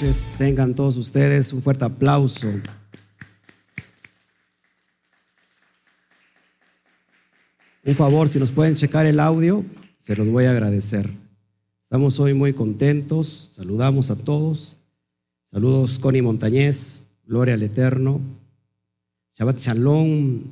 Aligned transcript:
noches 0.00 0.32
tengan 0.38 0.74
todos 0.74 0.96
ustedes. 0.96 1.52
Un 1.52 1.62
fuerte 1.62 1.84
aplauso. 1.84 2.48
Un 7.84 7.94
favor, 7.94 8.28
si 8.28 8.38
nos 8.38 8.52
pueden 8.52 8.74
checar 8.76 9.04
el 9.04 9.20
audio, 9.20 9.64
se 9.98 10.16
los 10.16 10.26
voy 10.28 10.46
a 10.46 10.52
agradecer. 10.52 11.10
Estamos 11.82 12.18
hoy 12.18 12.32
muy 12.32 12.54
contentos. 12.54 13.52
Saludamos 13.56 14.10
a 14.10 14.16
todos. 14.16 14.78
Saludos 15.44 15.98
Connie 15.98 16.22
Montañez, 16.22 17.04
Gloria 17.26 17.54
al 17.54 17.62
Eterno. 17.62 18.20
Shabbat 19.36 19.58
Shalom, 19.58 20.44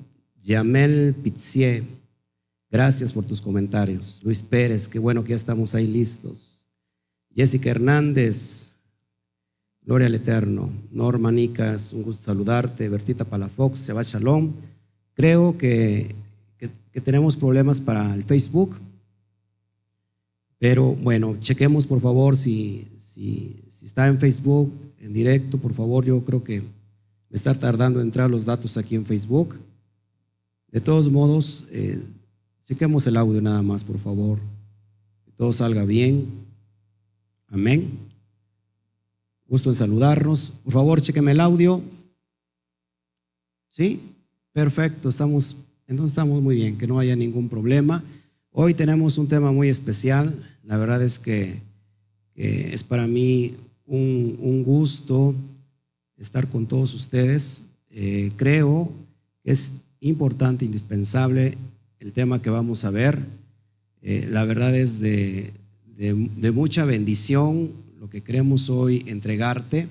Yamel 0.43 1.15
Pizzie. 1.23 1.85
Gracias 2.71 3.13
por 3.13 3.25
tus 3.25 3.41
comentarios. 3.41 4.21
Luis 4.25 4.43
Pérez, 4.43 4.89
qué 4.89 4.99
bueno 4.99 5.23
que 5.23 5.31
ya 5.31 5.37
estamos 5.37 5.75
ahí 5.75 5.87
listos. 5.87 6.59
Jessica 7.35 7.71
Hernández, 7.71 8.78
Gloria 9.89 10.07
al 10.07 10.15
Eterno. 10.15 10.69
Norma 10.93 11.33
Nicas, 11.33 11.95
un 11.95 12.03
gusto 12.03 12.27
saludarte. 12.27 12.91
Bertita 12.91 13.25
Palafox, 13.25 13.89
Shabbat 13.89 14.05
Shalom. 14.05 14.53
Creo 15.15 15.57
que, 15.57 16.15
que, 16.59 17.01
tenemos 17.01 17.37
problemas 17.39 17.81
para 17.81 18.15
el 18.15 18.23
Facebook. 18.23 18.77
Pero 20.59 20.93
bueno, 20.93 21.39
chequemos 21.41 21.87
por 21.87 22.03
favor 22.03 22.37
si, 22.37 22.87
si, 22.99 23.63
si, 23.71 23.87
está 23.87 24.09
en 24.09 24.19
Facebook, 24.19 24.71
en 25.01 25.15
directo, 25.15 25.57
por 25.57 25.73
favor, 25.73 26.05
yo 26.05 26.23
creo 26.23 26.45
que 26.45 26.61
me 26.61 27.35
está 27.37 27.55
tardando 27.55 28.01
en 28.01 28.09
entrar 28.09 28.29
los 28.29 28.45
datos 28.45 28.77
aquí 28.77 28.95
en 28.95 29.07
Facebook. 29.07 29.57
De 30.71 30.83
todos 30.83 31.11
modos, 31.11 31.65
eh, 31.71 31.99
chequemos 32.65 33.07
el 33.07 33.17
audio 33.17 33.41
nada 33.41 33.63
más, 33.63 33.85
por 33.85 33.99
favor. 33.99 34.39
Que 35.25 35.33
todo 35.33 35.51
salga 35.55 35.87
bien. 35.87 36.27
Amén. 37.47 38.08
Gusto 39.49 39.71
en 39.71 39.77
saludarnos. 39.77 40.53
Por 40.63 40.75
favor, 40.75 41.01
chequeme 41.01 41.33
el 41.33 41.41
audio. 41.41 41.81
¿Sí? 43.71 43.99
Perfecto, 44.53 45.09
estamos, 45.09 45.57
entonces 45.87 46.13
estamos 46.13 46.43
muy 46.43 46.55
bien, 46.57 46.77
que 46.77 46.87
no 46.87 46.99
haya 46.99 47.17
ningún 47.17 47.49
problema. 47.49 48.05
Hoy 48.53 48.75
tenemos 48.75 49.17
un 49.17 49.27
tema 49.27 49.51
muy 49.51 49.71
especial. 49.71 50.35
La 50.65 50.77
verdad 50.77 51.03
es 51.03 51.19
que, 51.19 51.63
es 52.35 52.85
para 52.85 53.07
mí 53.07 53.55
un, 53.87 54.63
gusto 54.65 55.35
estar 56.19 56.47
con 56.49 56.67
todos 56.67 56.93
ustedes. 56.95 57.65
Eh, 57.91 58.33
creo 58.37 58.93
que 59.43 59.53
es 59.53 59.73
importante, 60.01 60.67
indispensable 60.67 61.57
el 62.01 62.13
tema 62.13 62.43
que 62.43 62.51
vamos 62.51 62.85
a 62.85 62.91
ver. 62.91 63.19
Eh, 64.03 64.29
la 64.31 64.45
verdad 64.45 64.77
es 64.77 65.01
de, 65.01 65.53
de, 65.97 66.53
mucha 66.53 66.85
bendición 66.85 67.71
lo 67.99 68.09
que 68.09 68.23
queremos 68.23 68.71
hoy 68.71 69.05
entregarte. 69.07 69.89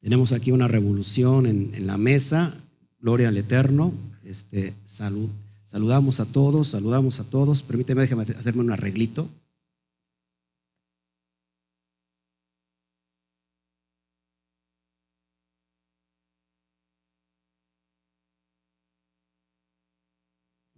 Tenemos 0.00 0.32
aquí 0.32 0.50
una 0.50 0.68
revolución 0.68 1.46
en, 1.46 1.86
la 1.86 1.96
mesa. 1.96 2.54
Gloria 2.98 3.28
al 3.28 3.36
Eterno. 3.36 3.92
Este, 4.24 4.74
salud. 4.84 5.30
Saludamos 5.64 6.20
a 6.20 6.26
todos, 6.26 6.68
saludamos 6.68 7.20
a 7.20 7.30
todos. 7.30 7.62
Permíteme, 7.62 8.02
déjame 8.02 8.22
hacerme 8.24 8.62
un 8.62 8.72
arreglito. 8.72 9.28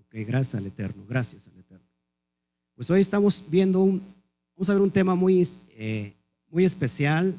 Ok, 0.00 0.14
gracias 0.26 0.54
al 0.54 0.66
Eterno, 0.66 1.04
gracias 1.06 1.48
al 1.48 1.58
Eterno. 1.58 1.86
Pues 2.74 2.88
hoy 2.90 3.00
estamos 3.00 3.44
viendo 3.50 3.80
un, 3.80 4.17
vamos 4.58 4.70
a 4.70 4.72
ver 4.72 4.82
un 4.82 4.90
tema 4.90 5.14
muy, 5.14 5.46
eh, 5.76 6.14
muy 6.50 6.64
especial 6.64 7.32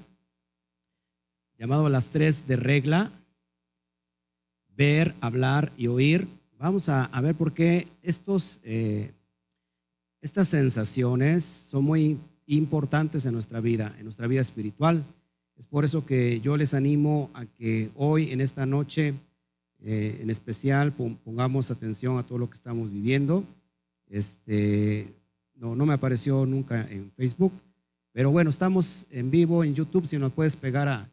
llamado 1.58 1.90
las 1.90 2.12
tres 2.12 2.48
de 2.48 2.56
regla, 2.56 3.12
ver, 4.70 5.14
hablar 5.20 5.70
y 5.76 5.88
oír 5.88 6.26
vamos 6.58 6.88
a, 6.88 7.04
a, 7.04 7.20
ver 7.20 7.36
por 7.36 7.52
qué 7.52 7.86
estos, 8.04 8.62
eh, 8.64 9.12
estas 10.22 10.48
sensaciones 10.48 11.44
son 11.44 11.84
muy 11.84 12.18
importantes 12.46 13.26
en 13.26 13.34
nuestra 13.34 13.60
vida, 13.60 13.94
en 13.98 14.06
nuestra 14.06 14.28
vida 14.28 14.40
espiritual. 14.40 15.04
Es 15.58 15.68
por 15.68 15.84
eso 15.84 16.06
que 16.06 16.40
yo 16.40 16.56
les 16.56 16.74
animo 16.74 17.32
a 17.34 17.46
que 17.46 17.90
hoy, 17.98 18.32
en 18.32 18.40
esta 18.40 18.66
noche, 18.66 19.14
eh, 19.82 20.20
en 20.22 20.30
especial, 20.30 20.94
pongamos 20.94 21.70
atención 21.70 22.18
a 22.18 22.24
todo 22.24 22.38
lo 22.38 22.50
que 22.50 22.56
estamos 22.56 22.90
viviendo. 22.90 23.44
Este, 24.08 25.19
no, 25.60 25.76
no 25.76 25.86
me 25.86 25.94
apareció 25.94 26.46
nunca 26.46 26.88
en 26.90 27.12
Facebook, 27.16 27.54
pero 28.12 28.32
bueno, 28.32 28.50
estamos 28.50 29.06
en 29.12 29.30
vivo 29.30 29.64
en 29.64 29.76
YouTube. 29.76 30.08
Si 30.08 30.18
nos 30.18 30.34
puedes 30.34 30.56
pegar 30.56 30.88
a, 30.88 31.08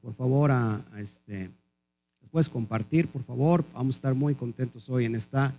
por 0.00 0.14
favor, 0.14 0.50
a, 0.50 0.76
a 0.92 1.00
este 1.00 1.50
puedes 2.32 2.48
compartir, 2.48 3.06
por 3.08 3.22
favor. 3.22 3.62
Vamos 3.74 3.94
a 3.94 3.98
estar 3.98 4.14
muy 4.14 4.34
contentos 4.34 4.88
hoy 4.88 5.04
en 5.04 5.14
esta, 5.14 5.52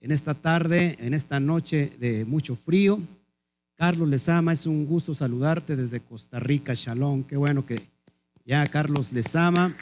en 0.00 0.12
esta 0.12 0.32
tarde, 0.32 0.96
en 1.00 1.12
esta 1.12 1.40
noche 1.40 1.92
de 1.98 2.24
mucho 2.24 2.54
frío. 2.54 3.00
Carlos 3.74 4.08
Lezama, 4.08 4.52
es 4.52 4.64
un 4.66 4.86
gusto 4.86 5.12
saludarte 5.12 5.74
desde 5.74 6.00
Costa 6.00 6.38
Rica, 6.38 6.72
Shalom. 6.74 7.24
Qué 7.24 7.36
bueno 7.36 7.66
que 7.66 7.82
ya 8.46 8.64
Carlos 8.66 9.12
Lezama. 9.12 9.74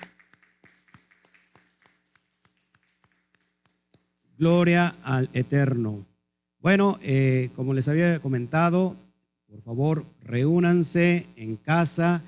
Gloria 4.39 4.95
al 5.03 5.29
Eterno. 5.35 6.08
Bueno, 6.69 6.99
eh, 7.01 7.49
como 7.57 7.73
les 7.73 7.89
había 7.89 8.19
comentado, 8.19 8.95
por 9.47 9.63
favor, 9.63 10.05
reúnanse 10.23 11.25
en 11.37 11.57
casa. 11.57 12.21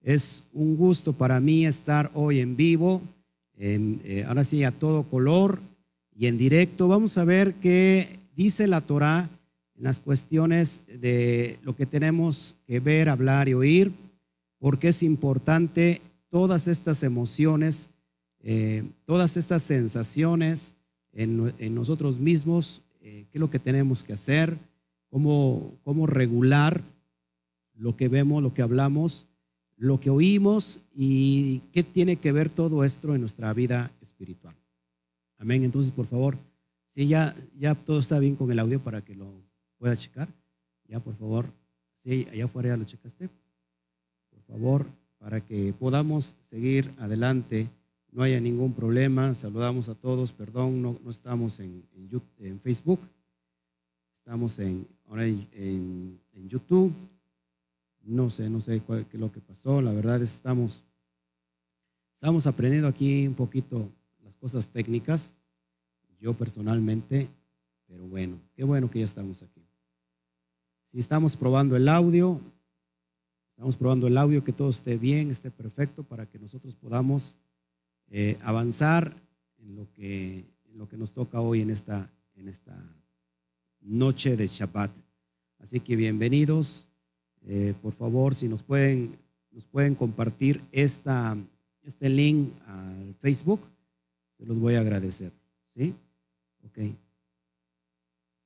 Es 0.00 0.44
un 0.52 0.76
gusto 0.76 1.14
para 1.14 1.40
mí 1.40 1.66
estar 1.66 2.08
hoy 2.14 2.38
en 2.38 2.54
vivo 2.54 3.02
eh, 3.56 4.24
ahora 4.28 4.44
sí, 4.44 4.62
a 4.62 4.70
todo 4.70 5.02
color 5.02 5.58
y 6.14 6.28
en 6.28 6.38
directo. 6.38 6.86
Vamos 6.86 7.18
a 7.18 7.24
ver 7.24 7.54
qué 7.54 8.20
dice 8.36 8.68
la 8.68 8.82
Torah 8.82 9.28
en 9.76 9.82
las 9.82 9.98
cuestiones 9.98 10.82
de 11.00 11.58
lo 11.64 11.74
que 11.74 11.84
tenemos 11.84 12.54
que 12.68 12.78
ver, 12.78 13.08
hablar 13.08 13.48
y 13.48 13.54
oír, 13.54 13.90
porque 14.60 14.90
es 14.90 15.02
importante 15.02 16.00
todas 16.30 16.68
estas 16.68 17.02
emociones, 17.02 17.88
eh, 18.44 18.84
todas 19.06 19.36
estas 19.36 19.64
sensaciones 19.64 20.76
en, 21.12 21.52
en 21.58 21.74
nosotros 21.74 22.20
mismos, 22.20 22.82
eh, 23.08 23.26
qué 23.30 23.38
es 23.38 23.40
lo 23.40 23.50
que 23.50 23.58
tenemos 23.58 24.04
que 24.04 24.12
hacer, 24.12 24.56
cómo, 25.10 25.78
cómo 25.84 26.06
regular 26.06 26.82
lo 27.74 27.96
que 27.96 28.08
vemos, 28.08 28.42
lo 28.42 28.54
que 28.54 28.62
hablamos 28.62 29.26
lo 29.78 30.00
que 30.00 30.10
oímos 30.10 30.80
y 30.92 31.60
qué 31.72 31.82
tiene 31.84 32.16
que 32.16 32.32
ver 32.32 32.50
todo 32.50 32.84
esto 32.84 33.14
en 33.14 33.20
nuestra 33.20 33.52
vida 33.54 33.90
espiritual. 34.02 34.54
Amén. 35.38 35.62
Entonces, 35.62 35.92
por 35.92 36.06
favor, 36.06 36.36
si 36.88 37.06
ya, 37.06 37.34
ya 37.56 37.76
todo 37.76 38.00
está 38.00 38.18
bien 38.18 38.34
con 38.34 38.50
el 38.50 38.58
audio 38.58 38.80
para 38.80 39.02
que 39.02 39.14
lo 39.14 39.26
pueda 39.78 39.96
checar, 39.96 40.28
ya 40.88 40.98
por 40.98 41.14
favor, 41.14 41.46
si 42.02 42.26
allá 42.32 42.46
afuera 42.46 42.70
ya 42.70 42.76
lo 42.76 42.84
checaste, 42.84 43.28
por 44.30 44.42
favor, 44.48 44.86
para 45.18 45.40
que 45.40 45.72
podamos 45.78 46.36
seguir 46.50 46.90
adelante, 46.98 47.68
no 48.12 48.22
haya 48.22 48.40
ningún 48.40 48.72
problema. 48.72 49.34
Saludamos 49.34 49.88
a 49.88 49.94
todos, 49.94 50.32
perdón, 50.32 50.82
no, 50.82 50.98
no 51.02 51.10
estamos 51.10 51.60
en, 51.60 51.84
en, 52.38 52.60
Facebook, 52.60 53.00
estamos 54.14 54.58
en, 54.58 54.86
ahora 55.06 55.26
en, 55.26 56.20
en 56.32 56.48
YouTube. 56.48 56.92
No 58.02 58.30
sé, 58.30 58.48
no 58.48 58.60
sé 58.60 58.80
cuál, 58.80 59.06
qué 59.06 59.16
es 59.16 59.20
lo 59.20 59.30
que 59.30 59.40
pasó. 59.40 59.82
La 59.82 59.92
verdad 59.92 60.22
es 60.22 60.34
estamos, 60.34 60.84
estamos 62.14 62.46
aprendiendo 62.46 62.88
aquí 62.88 63.26
un 63.26 63.34
poquito 63.34 63.90
las 64.24 64.36
cosas 64.36 64.68
técnicas, 64.68 65.34
yo 66.20 66.34
personalmente, 66.34 67.28
pero 67.86 68.06
bueno, 68.08 68.38
qué 68.56 68.64
bueno 68.64 68.90
que 68.90 68.98
ya 69.00 69.04
estamos 69.04 69.42
aquí. 69.42 69.62
Si 70.84 70.98
estamos 70.98 71.36
probando 71.36 71.76
el 71.76 71.88
audio, 71.88 72.40
estamos 73.50 73.76
probando 73.76 74.06
el 74.06 74.16
audio, 74.16 74.42
que 74.42 74.52
todo 74.52 74.70
esté 74.70 74.96
bien, 74.96 75.30
esté 75.30 75.50
perfecto 75.50 76.02
para 76.02 76.26
que 76.26 76.38
nosotros 76.38 76.74
podamos 76.74 77.36
eh, 78.10 78.38
avanzar 78.42 79.14
en 79.58 79.76
lo, 79.76 79.92
que, 79.92 80.44
en 80.70 80.78
lo 80.78 80.88
que 80.88 80.96
nos 80.96 81.12
toca 81.12 81.40
hoy 81.40 81.60
en 81.60 81.70
esta, 81.70 82.10
en 82.36 82.48
esta 82.48 82.76
noche 83.80 84.36
de 84.36 84.46
Shabbat. 84.46 84.90
Así 85.58 85.80
que 85.80 85.96
bienvenidos. 85.96 86.88
Eh, 87.46 87.74
por 87.82 87.92
favor, 87.92 88.34
si 88.34 88.48
nos 88.48 88.62
pueden, 88.62 89.16
nos 89.50 89.64
pueden 89.66 89.94
compartir 89.94 90.60
esta, 90.72 91.36
este 91.82 92.08
link 92.08 92.50
al 92.66 93.14
Facebook, 93.20 93.60
se 94.36 94.46
los 94.46 94.58
voy 94.58 94.74
a 94.76 94.80
agradecer. 94.80 95.32
¿Sí? 95.66 95.94
Ok. 96.64 96.78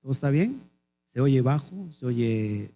¿Todo 0.00 0.12
está 0.12 0.30
bien? 0.30 0.60
¿Se 1.04 1.20
oye 1.20 1.40
bajo? 1.40 1.92
¿Se 1.92 2.06
oye 2.06 2.70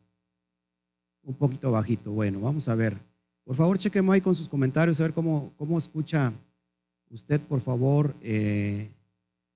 un 1.23 1.35
poquito 1.35 1.73
bajito? 1.73 2.13
Bueno, 2.13 2.41
vamos 2.41 2.69
a 2.69 2.75
ver. 2.75 2.97
Por 3.45 3.57
favor, 3.57 3.79
chequemos 3.79 4.13
ahí 4.13 4.21
con 4.21 4.35
sus 4.35 4.49
comentarios, 4.49 5.01
a 5.01 5.05
ver 5.05 5.13
cómo, 5.13 5.53
cómo 5.57 5.79
escucha 5.79 6.33
usted, 7.11 7.41
por 7.41 7.61
favor, 7.61 8.15
eh, 8.23 8.89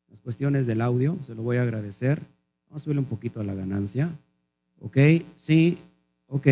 las 0.09 0.21
cuestiones 0.21 0.67
del 0.67 0.81
audio. 0.81 1.19
Se 1.23 1.35
lo 1.35 1.43
voy 1.43 1.57
a 1.57 1.63
agradecer. 1.63 2.21
Vamos 2.69 2.83
a 2.83 2.85
subirle 2.85 3.01
un 3.01 3.07
poquito 3.07 3.41
a 3.41 3.45
la 3.45 3.55
ganancia. 3.55 4.11
Ok, 4.81 4.97
sí, 5.37 5.79
Ok, 6.33 6.47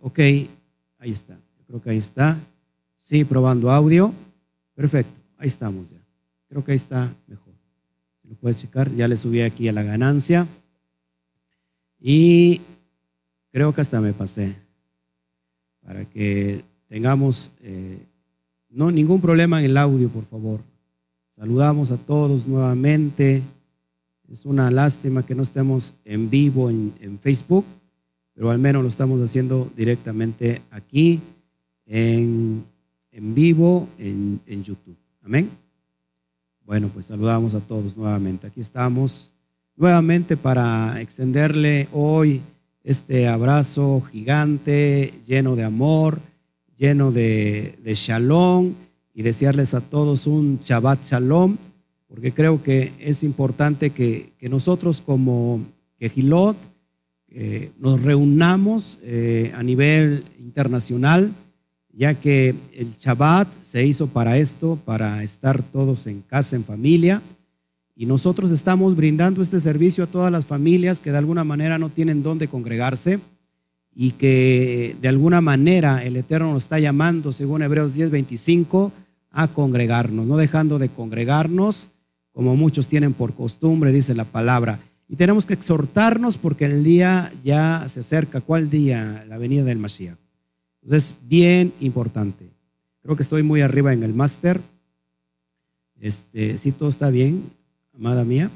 ok, 0.00 0.18
ahí 0.98 1.10
está. 1.10 1.36
Creo 1.66 1.82
que 1.82 1.90
ahí 1.90 1.98
está. 1.98 2.38
Sí, 2.96 3.24
probando 3.24 3.72
audio. 3.72 4.14
Perfecto, 4.76 5.12
ahí 5.38 5.48
estamos 5.48 5.90
ya. 5.90 5.98
Creo 6.48 6.64
que 6.64 6.70
ahí 6.70 6.76
está 6.76 7.12
mejor. 7.26 7.52
Lo 8.22 8.36
puedes 8.36 8.58
checar, 8.58 8.88
ya 8.92 9.08
le 9.08 9.16
subí 9.16 9.40
aquí 9.40 9.66
a 9.66 9.72
la 9.72 9.82
ganancia. 9.82 10.46
Y 11.98 12.60
creo 13.50 13.74
que 13.74 13.80
hasta 13.80 14.00
me 14.00 14.12
pasé. 14.12 14.54
Para 15.82 16.04
que 16.04 16.64
tengamos 16.86 17.50
eh, 17.62 17.98
no 18.74 18.90
ningún 18.90 19.20
problema 19.20 19.60
en 19.60 19.66
el 19.66 19.76
audio, 19.76 20.08
por 20.08 20.24
favor. 20.24 20.60
Saludamos 21.30 21.90
a 21.90 21.96
todos 21.96 22.46
nuevamente. 22.46 23.42
Es 24.28 24.44
una 24.44 24.70
lástima 24.70 25.24
que 25.24 25.34
no 25.34 25.42
estemos 25.42 25.94
en 26.04 26.28
vivo 26.28 26.70
en, 26.70 27.18
Facebook, 27.20 27.64
pero 28.34 28.50
al 28.50 28.58
menos 28.58 28.82
lo 28.82 28.88
estamos 28.88 29.20
haciendo 29.20 29.70
directamente 29.76 30.60
aquí 30.70 31.20
en, 31.86 32.64
vivo 33.12 33.88
en, 33.98 34.40
en 34.46 34.64
YouTube. 34.64 34.96
Amén. 35.22 35.48
Bueno, 36.64 36.88
pues 36.92 37.06
saludamos 37.06 37.54
a 37.54 37.60
todos 37.60 37.96
nuevamente. 37.96 38.46
Aquí 38.46 38.60
estamos 38.60 39.34
nuevamente 39.76 40.36
para 40.36 41.00
extenderle 41.00 41.88
hoy 41.92 42.40
este 42.82 43.28
abrazo 43.28 44.00
gigante, 44.10 45.12
lleno 45.26 45.56
de 45.56 45.64
amor, 45.64 46.18
lleno 46.84 47.12
de, 47.12 47.78
de 47.82 47.94
shalom 47.94 48.74
y 49.14 49.22
desearles 49.22 49.72
a 49.72 49.80
todos 49.80 50.26
un 50.26 50.58
Shabbat 50.60 51.02
Shalom, 51.02 51.56
porque 52.08 52.32
creo 52.32 52.62
que 52.62 52.92
es 52.98 53.24
importante 53.24 53.88
que, 53.90 54.32
nosotros 54.50 55.00
como 55.00 55.62
Quejilot 55.98 56.56
eh, 57.28 57.70
nos 57.78 58.02
reunamos 58.02 58.98
eh, 59.02 59.50
a 59.56 59.62
nivel 59.62 60.24
internacional, 60.38 61.32
ya 61.90 62.12
que 62.12 62.54
el 62.74 62.90
Shabbat 62.90 63.48
se 63.62 63.86
hizo 63.86 64.08
para 64.08 64.36
esto, 64.36 64.78
para 64.84 65.22
estar 65.22 65.62
todos 65.62 66.06
en 66.06 66.20
casa, 66.20 66.56
en 66.56 66.64
familia, 66.64 67.22
y 67.96 68.04
nosotros 68.04 68.50
estamos 68.50 68.94
brindando 68.94 69.40
este 69.40 69.58
servicio 69.58 70.04
a 70.04 70.08
todas 70.08 70.30
las 70.30 70.44
familias 70.44 71.00
que 71.00 71.12
de 71.12 71.18
alguna 71.18 71.44
manera 71.44 71.78
no 71.78 71.88
tienen 71.88 72.22
dónde 72.22 72.48
congregarse 72.48 73.20
y 73.94 74.12
que 74.12 74.96
de 75.00 75.08
alguna 75.08 75.40
manera 75.40 76.04
el 76.04 76.16
Eterno 76.16 76.52
nos 76.52 76.64
está 76.64 76.78
llamando, 76.78 77.32
según 77.32 77.62
Hebreos 77.62 77.94
10:25, 77.94 78.92
a 79.30 79.48
congregarnos, 79.48 80.26
no 80.26 80.36
dejando 80.36 80.78
de 80.78 80.88
congregarnos, 80.88 81.90
como 82.32 82.56
muchos 82.56 82.88
tienen 82.88 83.12
por 83.12 83.34
costumbre, 83.34 83.92
dice 83.92 84.14
la 84.14 84.24
palabra. 84.24 84.78
Y 85.08 85.16
tenemos 85.16 85.46
que 85.46 85.54
exhortarnos 85.54 86.38
porque 86.38 86.64
el 86.64 86.82
día 86.82 87.32
ya 87.44 87.84
se 87.88 88.00
acerca. 88.00 88.40
¿Cuál 88.40 88.70
día? 88.70 89.24
La 89.28 89.38
venida 89.38 89.62
del 89.62 89.78
Mashiach. 89.78 90.18
Entonces, 90.82 91.14
bien 91.26 91.72
importante. 91.80 92.50
Creo 93.02 93.16
que 93.16 93.22
estoy 93.22 93.42
muy 93.42 93.60
arriba 93.60 93.92
en 93.92 94.02
el 94.02 94.14
máster. 94.14 94.60
Este, 96.00 96.58
si 96.58 96.72
todo 96.72 96.88
está 96.88 97.10
bien, 97.10 97.42
amada 97.94 98.24
mía. 98.24 98.50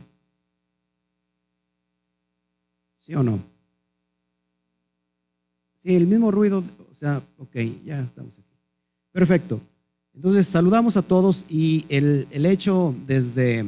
¿Sí 3.00 3.14
o 3.14 3.23
no? 3.23 3.38
Sí, 5.83 5.95
el 5.95 6.07
mismo 6.07 6.31
ruido, 6.31 6.65
o 6.91 6.95
sea, 6.95 7.23
ok, 7.39 7.57
ya 7.85 8.01
estamos 8.01 8.39
aquí. 8.39 8.49
Perfecto. 9.13 9.61
Entonces, 10.15 10.47
saludamos 10.49 10.97
a 10.97 11.03
todos 11.03 11.47
y 11.49 11.85
el, 11.89 12.27
hecho 12.33 12.95
desde 13.07 13.65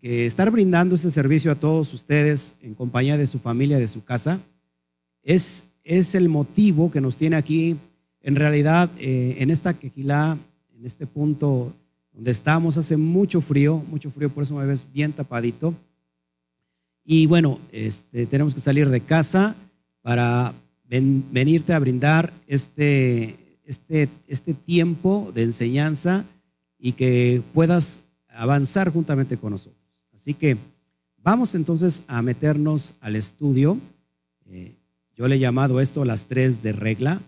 que 0.00 0.24
estar 0.24 0.50
brindando 0.50 0.94
este 0.94 1.10
servicio 1.10 1.50
a 1.50 1.56
todos 1.56 1.92
ustedes 1.92 2.54
en 2.62 2.74
compañía 2.74 3.18
de 3.18 3.26
su 3.26 3.40
familia, 3.40 3.78
de 3.78 3.88
su 3.88 4.04
casa, 4.04 4.38
es, 5.22 5.64
es 5.82 6.14
el 6.14 6.28
motivo 6.28 6.90
que 6.90 7.00
nos 7.00 7.16
tiene 7.16 7.36
aquí, 7.36 7.76
en 8.22 8.36
realidad, 8.36 8.88
eh, 8.98 9.36
en 9.40 9.50
esta 9.50 9.74
quejilá, 9.74 10.38
en 10.76 10.86
este 10.86 11.06
punto 11.06 11.74
donde 12.12 12.30
estamos, 12.30 12.76
hace 12.76 12.96
mucho 12.96 13.40
frío, 13.40 13.82
mucho 13.90 14.10
frío, 14.10 14.30
por 14.30 14.44
eso 14.44 14.54
me 14.54 14.66
ves 14.66 14.86
bien 14.92 15.12
tapadito. 15.12 15.74
Y 17.04 17.26
bueno, 17.26 17.58
este, 17.72 18.26
tenemos 18.26 18.54
que 18.54 18.60
salir 18.60 18.88
de 18.90 19.00
casa 19.00 19.56
para 20.02 20.52
venirte 20.88 21.72
a 21.72 21.78
brindar 21.78 22.32
este, 22.46 23.36
este, 23.64 24.08
este 24.26 24.54
tiempo 24.54 25.30
de 25.34 25.42
enseñanza 25.42 26.24
y 26.78 26.92
que 26.92 27.42
puedas 27.52 28.00
avanzar 28.28 28.90
juntamente 28.90 29.36
con 29.36 29.52
nosotros. 29.52 29.78
Así 30.14 30.34
que 30.34 30.56
vamos 31.22 31.54
entonces 31.54 32.02
a 32.06 32.22
meternos 32.22 32.94
al 33.00 33.16
estudio. 33.16 33.78
Eh, 34.46 34.74
yo 35.14 35.28
le 35.28 35.36
he 35.36 35.38
llamado 35.38 35.80
esto 35.80 36.04
las 36.04 36.24
tres 36.24 36.62
de 36.62 36.72
regla. 36.72 37.20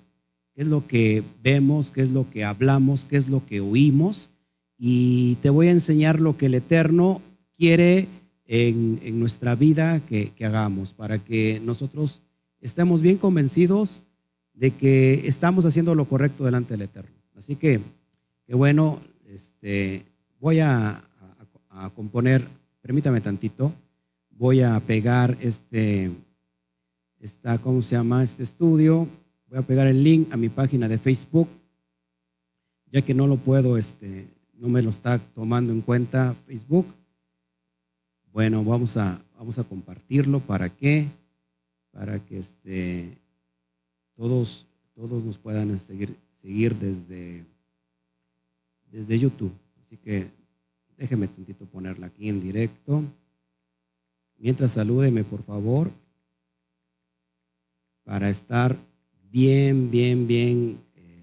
¿Qué 0.55 0.63
es 0.63 0.69
lo 0.69 0.87
que 0.87 1.23
vemos? 1.43 1.91
¿Qué 1.91 2.03
es 2.03 2.11
lo 2.11 2.31
que 2.31 2.45
hablamos? 2.45 3.05
¿Qué 3.05 3.17
es 3.17 3.29
lo 3.29 3.45
que 3.45 3.61
oímos? 3.61 4.31
Y 4.79 5.37
te 5.43 5.51
voy 5.51 5.69
a 5.69 5.73
enseñar 5.73 6.21
lo 6.21 6.37
que 6.37 6.47
el 6.47 6.55
Eterno 6.55 7.21
quiere 7.59 8.09
en, 8.47 9.21
nuestra 9.21 9.55
vida 9.55 10.01
que, 10.09 10.31
que 10.31 10.47
hagamos 10.47 10.93
para 10.93 11.19
que 11.19 11.61
nosotros 11.65 12.23
estemos 12.61 13.01
bien 13.01 13.17
convencidos 13.17 14.03
de 14.55 14.71
que 14.71 15.27
estamos 15.27 15.65
haciendo 15.65 15.95
lo 15.95 16.05
correcto 16.05 16.45
delante 16.45 16.75
del 16.75 16.83
Eterno. 16.83 17.17
Así 17.35 17.57
que, 17.57 17.81
qué 18.47 18.55
bueno, 18.55 19.01
este, 19.27 20.05
voy 20.39 20.61
a, 20.61 21.05
componer, 21.95 22.47
permítame 22.83 23.23
tantito, 23.23 23.73
voy 24.31 24.61
a 24.61 24.79
pegar 24.81 25.35
este, 25.41 26.11
esta, 27.19 27.57
¿cómo 27.57 27.81
se 27.81 27.97
llama? 27.97 28.23
Este 28.23 28.43
estudio, 28.43 29.09
voy 29.49 29.59
a 29.59 29.63
pegar 29.63 29.87
el 29.87 30.05
link 30.05 30.31
a 30.33 30.37
mi 30.37 30.51
página 30.51 30.89
de 30.89 30.99
Facebook, 30.99 31.49
ya 32.93 33.01
que 33.01 33.15
no 33.15 33.27
lo 33.27 33.37
puedo, 33.37 33.79
este, 33.79 34.27
no 34.55 34.69
me 34.69 34.83
lo 34.83 34.91
está 34.91 35.19
tomando 35.19 35.73
en 35.73 35.81
cuenta 35.81 36.35
Facebook. 36.47 36.87
Bueno, 38.31 38.63
vamos 38.63 38.99
a, 38.99 39.23
vamos 39.39 39.59
a 39.59 39.65
compartirlo 39.65 40.41
para 40.41 40.69
que, 40.69 41.07
para 41.91 42.25
que 42.25 42.39
este, 42.39 43.19
todos, 44.15 44.67
todos 44.95 45.25
nos 45.25 45.39
puedan 45.39 45.79
seguir, 45.79 46.17
seguir 46.33 46.75
desde, 46.77 47.45
desde 48.91 49.19
YouTube. 49.19 49.53
Así 49.81 49.97
que 49.97 50.31
déjeme 50.97 51.29
tantito 51.29 51.67
ponerla 51.67 52.07
aquí 52.07 52.29
en 52.29 52.41
directo. 52.41 53.03
Mientras 54.39 54.73
salúdeme, 54.73 55.25
por 55.25 55.43
favor, 55.43 55.91
para 58.05 58.31
estar 58.31 58.77
bien, 59.31 59.91
bien, 59.91 60.27
bien 60.27 60.79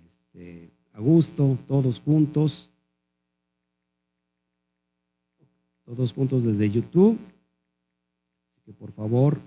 este, 0.05 0.71
a 0.93 0.99
gusto, 0.99 1.57
todos 1.67 1.99
juntos. 1.99 2.71
Todos 5.85 6.11
juntos 6.13 6.43
desde 6.43 6.69
YouTube. 6.69 7.17
Así 8.49 8.61
que 8.65 8.73
por 8.73 8.91
favor, 8.91 9.37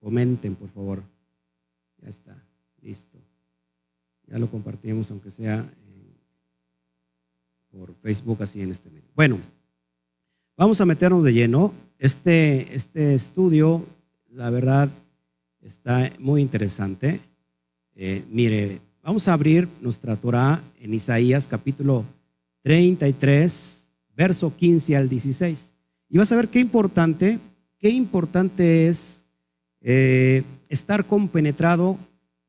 comenten, 0.00 0.54
por 0.54 0.68
favor. 0.70 1.02
Ya 2.02 2.08
está. 2.08 2.36
Listo. 2.82 3.18
Ya 4.26 4.38
lo 4.38 4.50
compartimos, 4.50 5.10
aunque 5.10 5.30
sea 5.30 5.68
por 7.70 7.94
Facebook, 8.02 8.42
así 8.42 8.60
en 8.60 8.70
este 8.70 8.90
medio. 8.90 9.08
Bueno, 9.14 9.38
vamos 10.56 10.80
a 10.80 10.86
meternos 10.86 11.22
de 11.24 11.32
lleno. 11.32 11.72
Este, 11.98 12.74
este 12.74 13.14
estudio, 13.14 13.84
la 14.30 14.50
verdad, 14.50 14.88
está 15.62 16.10
muy 16.18 16.40
interesante. 16.40 17.20
Eh, 17.94 18.24
mire, 18.30 18.80
vamos 19.02 19.28
a 19.28 19.32
abrir 19.32 19.68
nuestra 19.80 20.16
Torah 20.16 20.62
en 20.80 20.94
Isaías 20.94 21.48
capítulo 21.48 22.04
33, 22.62 23.90
verso 24.16 24.54
15 24.54 24.96
al 24.96 25.08
16. 25.08 25.74
Y 26.10 26.18
vas 26.18 26.32
a 26.32 26.36
ver 26.36 26.48
qué 26.48 26.60
importante, 26.60 27.38
qué 27.78 27.90
importante 27.90 28.88
es 28.88 29.26
eh, 29.80 30.42
estar 30.68 31.04
compenetrado 31.04 31.98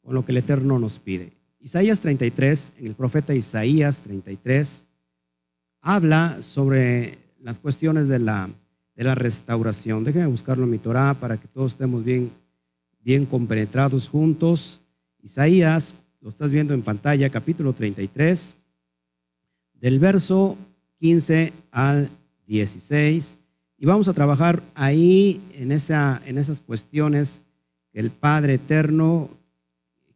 con 0.02 0.16
lo 0.16 0.26
que 0.26 0.32
el 0.32 0.40
Eterno 0.40 0.80
nos 0.80 1.00
pide. 1.00 1.34
Isaías 1.60 2.00
33, 2.00 2.74
en 2.80 2.88
el 2.88 2.96
profeta 2.96 3.36
Isaías 3.36 4.02
33, 4.02 4.86
habla 5.82 6.42
sobre 6.42 7.18
las 7.40 7.60
cuestiones 7.60 8.08
de 8.08 8.20
la, 8.20 8.50
de 8.96 9.04
la 9.04 9.16
restauración. 9.16 10.04
Déjenme 10.04 10.28
buscarlo 10.28 10.64
en 10.64 10.72
mi 10.72 10.78
Torah 10.78 11.14
para 11.14 11.38
que 11.38 11.48
todos 11.48 11.74
estemos 11.74 12.04
bien, 12.04 12.32
bien 13.02 13.26
compenetrados 13.26 14.08
juntos. 14.08 14.82
Isaías, 15.22 15.96
lo 16.22 16.30
estás 16.30 16.52
viendo 16.52 16.74
en 16.74 16.82
pantalla, 16.82 17.30
capítulo 17.30 17.74
33, 17.74 18.56
del 19.74 20.00
verso 20.00 20.58
15 21.00 21.54
al 21.72 22.10
16. 22.48 23.38
Y 23.80 23.86
vamos 23.86 24.10
a 24.10 24.14
trabajar 24.14 24.62
ahí 24.76 25.40
en, 25.54 25.72
esa, 25.72 26.22
en 26.26 26.38
esas 26.38 26.60
cuestiones 26.60 27.40
que 27.94 28.00
el 28.02 28.12
Padre 28.12 28.56
Eterno 28.56 29.30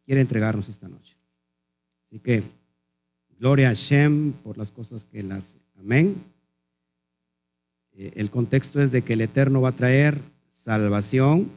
quiere 0.04 0.20
entregarnos 0.20 0.68
esta 0.68 0.86
noche. 0.86 1.16
Así 2.06 2.18
que, 2.18 2.42
gloria 3.38 3.70
a 3.70 3.72
Shem 3.72 4.32
por 4.32 4.58
las 4.58 4.70
cosas 4.70 5.06
que 5.06 5.22
las... 5.22 5.56
Amén. 5.78 6.14
Eh, 7.92 8.12
el 8.16 8.30
contexto 8.30 8.82
es 8.82 8.92
de 8.92 9.00
que 9.00 9.14
el 9.14 9.22
Eterno 9.22 9.62
va 9.62 9.70
a 9.70 9.72
traer 9.72 10.20
salvación, 10.50 11.50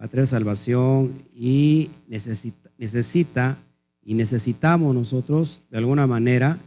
va 0.00 0.06
a 0.06 0.08
traer 0.08 0.26
salvación 0.26 1.14
y 1.32 1.90
necesita 2.08 3.56
y 4.02 4.14
necesitamos 4.14 4.94
nosotros, 4.94 5.62
de 5.70 5.78
alguna 5.78 6.08
manera, 6.08 6.58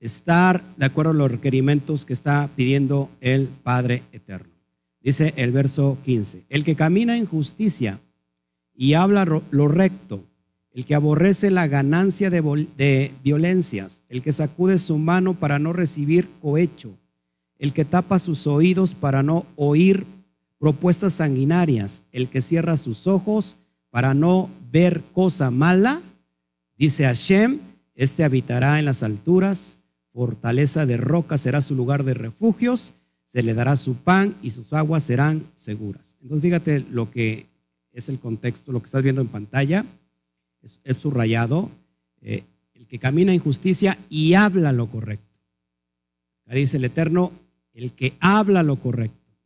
estar 0.00 0.62
de 0.76 0.86
acuerdo 0.86 1.12
a 1.12 1.14
los 1.14 1.30
requerimientos 1.30 2.04
que 2.04 2.12
está 2.12 2.48
pidiendo 2.54 3.08
el 3.20 3.48
Padre 3.48 4.02
Eterno. 4.12 4.52
Dice 5.00 5.32
el 5.36 5.52
verso 5.52 5.98
15, 6.04 6.46
el 6.48 6.64
que 6.64 6.74
camina 6.74 7.16
en 7.16 7.26
justicia 7.26 8.00
y 8.74 8.94
habla 8.94 9.24
lo 9.24 9.68
recto, 9.68 10.24
el 10.76 10.84
que 10.84 10.94
aborrece 10.94 11.50
la 11.50 11.68
ganancia 11.68 12.28
de, 12.28 13.12
violencias, 13.24 14.02
el 14.10 14.20
que 14.20 14.32
sacude 14.32 14.76
su 14.76 14.98
mano 14.98 15.32
para 15.32 15.58
no 15.58 15.72
recibir 15.72 16.28
cohecho, 16.42 16.98
el 17.58 17.72
que 17.72 17.86
tapa 17.86 18.18
sus 18.18 18.46
oídos 18.46 18.94
para 18.94 19.22
no 19.22 19.46
oír 19.56 20.04
propuestas 20.58 21.14
sanguinarias, 21.14 22.02
el 22.12 22.28
que 22.28 22.42
cierra 22.42 22.76
sus 22.76 23.06
ojos 23.06 23.56
para 23.90 24.12
no 24.12 24.50
ver 24.70 25.02
cosa 25.14 25.50
mala, 25.50 26.02
dice 26.76 27.04
Hashem, 27.04 27.58
este 27.94 28.24
habitará 28.24 28.78
en 28.78 28.84
las 28.84 29.02
alturas, 29.02 29.78
fortaleza 30.16 30.86
de 30.86 30.96
roca 30.96 31.36
será 31.36 31.60
su 31.60 31.74
lugar 31.74 32.02
de 32.02 32.14
refugios, 32.14 32.94
se 33.26 33.42
le 33.42 33.52
dará 33.52 33.76
su 33.76 33.96
pan 33.96 34.34
y 34.40 34.50
sus 34.50 34.72
aguas 34.72 35.02
serán 35.02 35.44
seguras. 35.56 36.16
Entonces 36.22 36.40
fíjate 36.40 36.80
lo 36.90 37.10
que 37.10 37.44
es 37.92 38.08
el 38.08 38.18
contexto, 38.18 38.72
lo 38.72 38.80
que 38.80 38.86
estás 38.86 39.02
viendo 39.02 39.20
en 39.20 39.28
pantalla, 39.28 39.84
es, 40.62 40.96
subrayado, 40.96 41.70
eh, 42.22 42.44
el 42.72 42.86
que 42.86 42.98
camina 42.98 43.34
en 43.34 43.40
justicia 43.40 43.98
y 44.08 44.32
habla 44.32 44.72
lo 44.72 44.86
correcto. 44.86 45.36
Acá 46.46 46.54
dice 46.54 46.78
el 46.78 46.86
Eterno, 46.86 47.30
el 47.74 47.92
que 47.92 48.14
habla 48.20 48.62
lo 48.62 48.76
correcto. 48.76 49.36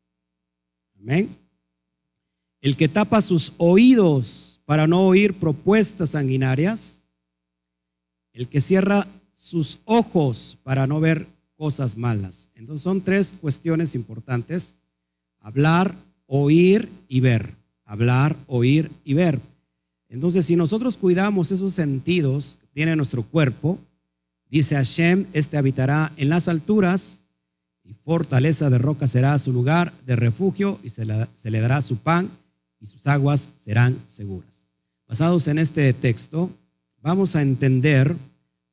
Amén. 1.01 1.29
El 2.61 2.77
que 2.77 2.89
tapa 2.89 3.23
sus 3.23 3.55
oídos 3.59 4.61
para 4.67 4.87
no 4.87 5.01
oír 5.01 5.35
propuestas 5.35 6.11
sanguinarias. 6.11 7.03
El 8.33 8.47
que 8.47 8.61
cierra 8.61 9.05
sus 9.41 9.79
ojos 9.87 10.59
para 10.63 10.87
no 10.87 11.01
ver 11.01 11.27
cosas 11.57 11.97
malas. 11.97 12.51
Entonces 12.55 12.85
son 12.85 13.01
tres 13.01 13.35
cuestiones 13.41 13.95
importantes. 13.95 14.77
Hablar, 15.39 15.95
oír 16.27 16.91
y 17.09 17.21
ver. 17.21 17.55
Hablar, 17.85 18.37
oír 18.47 18.91
y 19.03 19.15
ver. 19.15 19.41
Entonces 20.11 20.45
si 20.45 20.57
nosotros 20.57 20.99
cuidamos 20.99 21.53
esos 21.53 21.73
sentidos 21.73 22.59
que 22.61 22.67
tiene 22.67 22.95
nuestro 22.97 23.23
cuerpo, 23.23 23.79
dice 24.51 24.75
Hashem, 24.75 25.25
este 25.33 25.57
habitará 25.57 26.13
en 26.19 26.29
las 26.29 26.47
alturas 26.47 27.21
y 27.83 27.95
fortaleza 27.95 28.69
de 28.69 28.77
roca 28.77 29.07
será 29.07 29.39
su 29.39 29.55
lugar 29.55 29.91
de 30.05 30.17
refugio 30.17 30.79
y 30.83 30.91
se 30.91 31.07
le, 31.07 31.61
dará 31.61 31.81
su 31.81 31.97
pan 31.97 32.29
y 32.79 32.87
sus 32.87 33.07
aguas 33.07 33.49
serán 33.57 33.97
seguras. 34.07 34.67
Basados 35.09 35.49
en 35.49 35.59
este 35.59 35.93
texto, 35.95 36.51
vamos 37.01 37.37
a 37.37 37.43
entender 37.43 38.15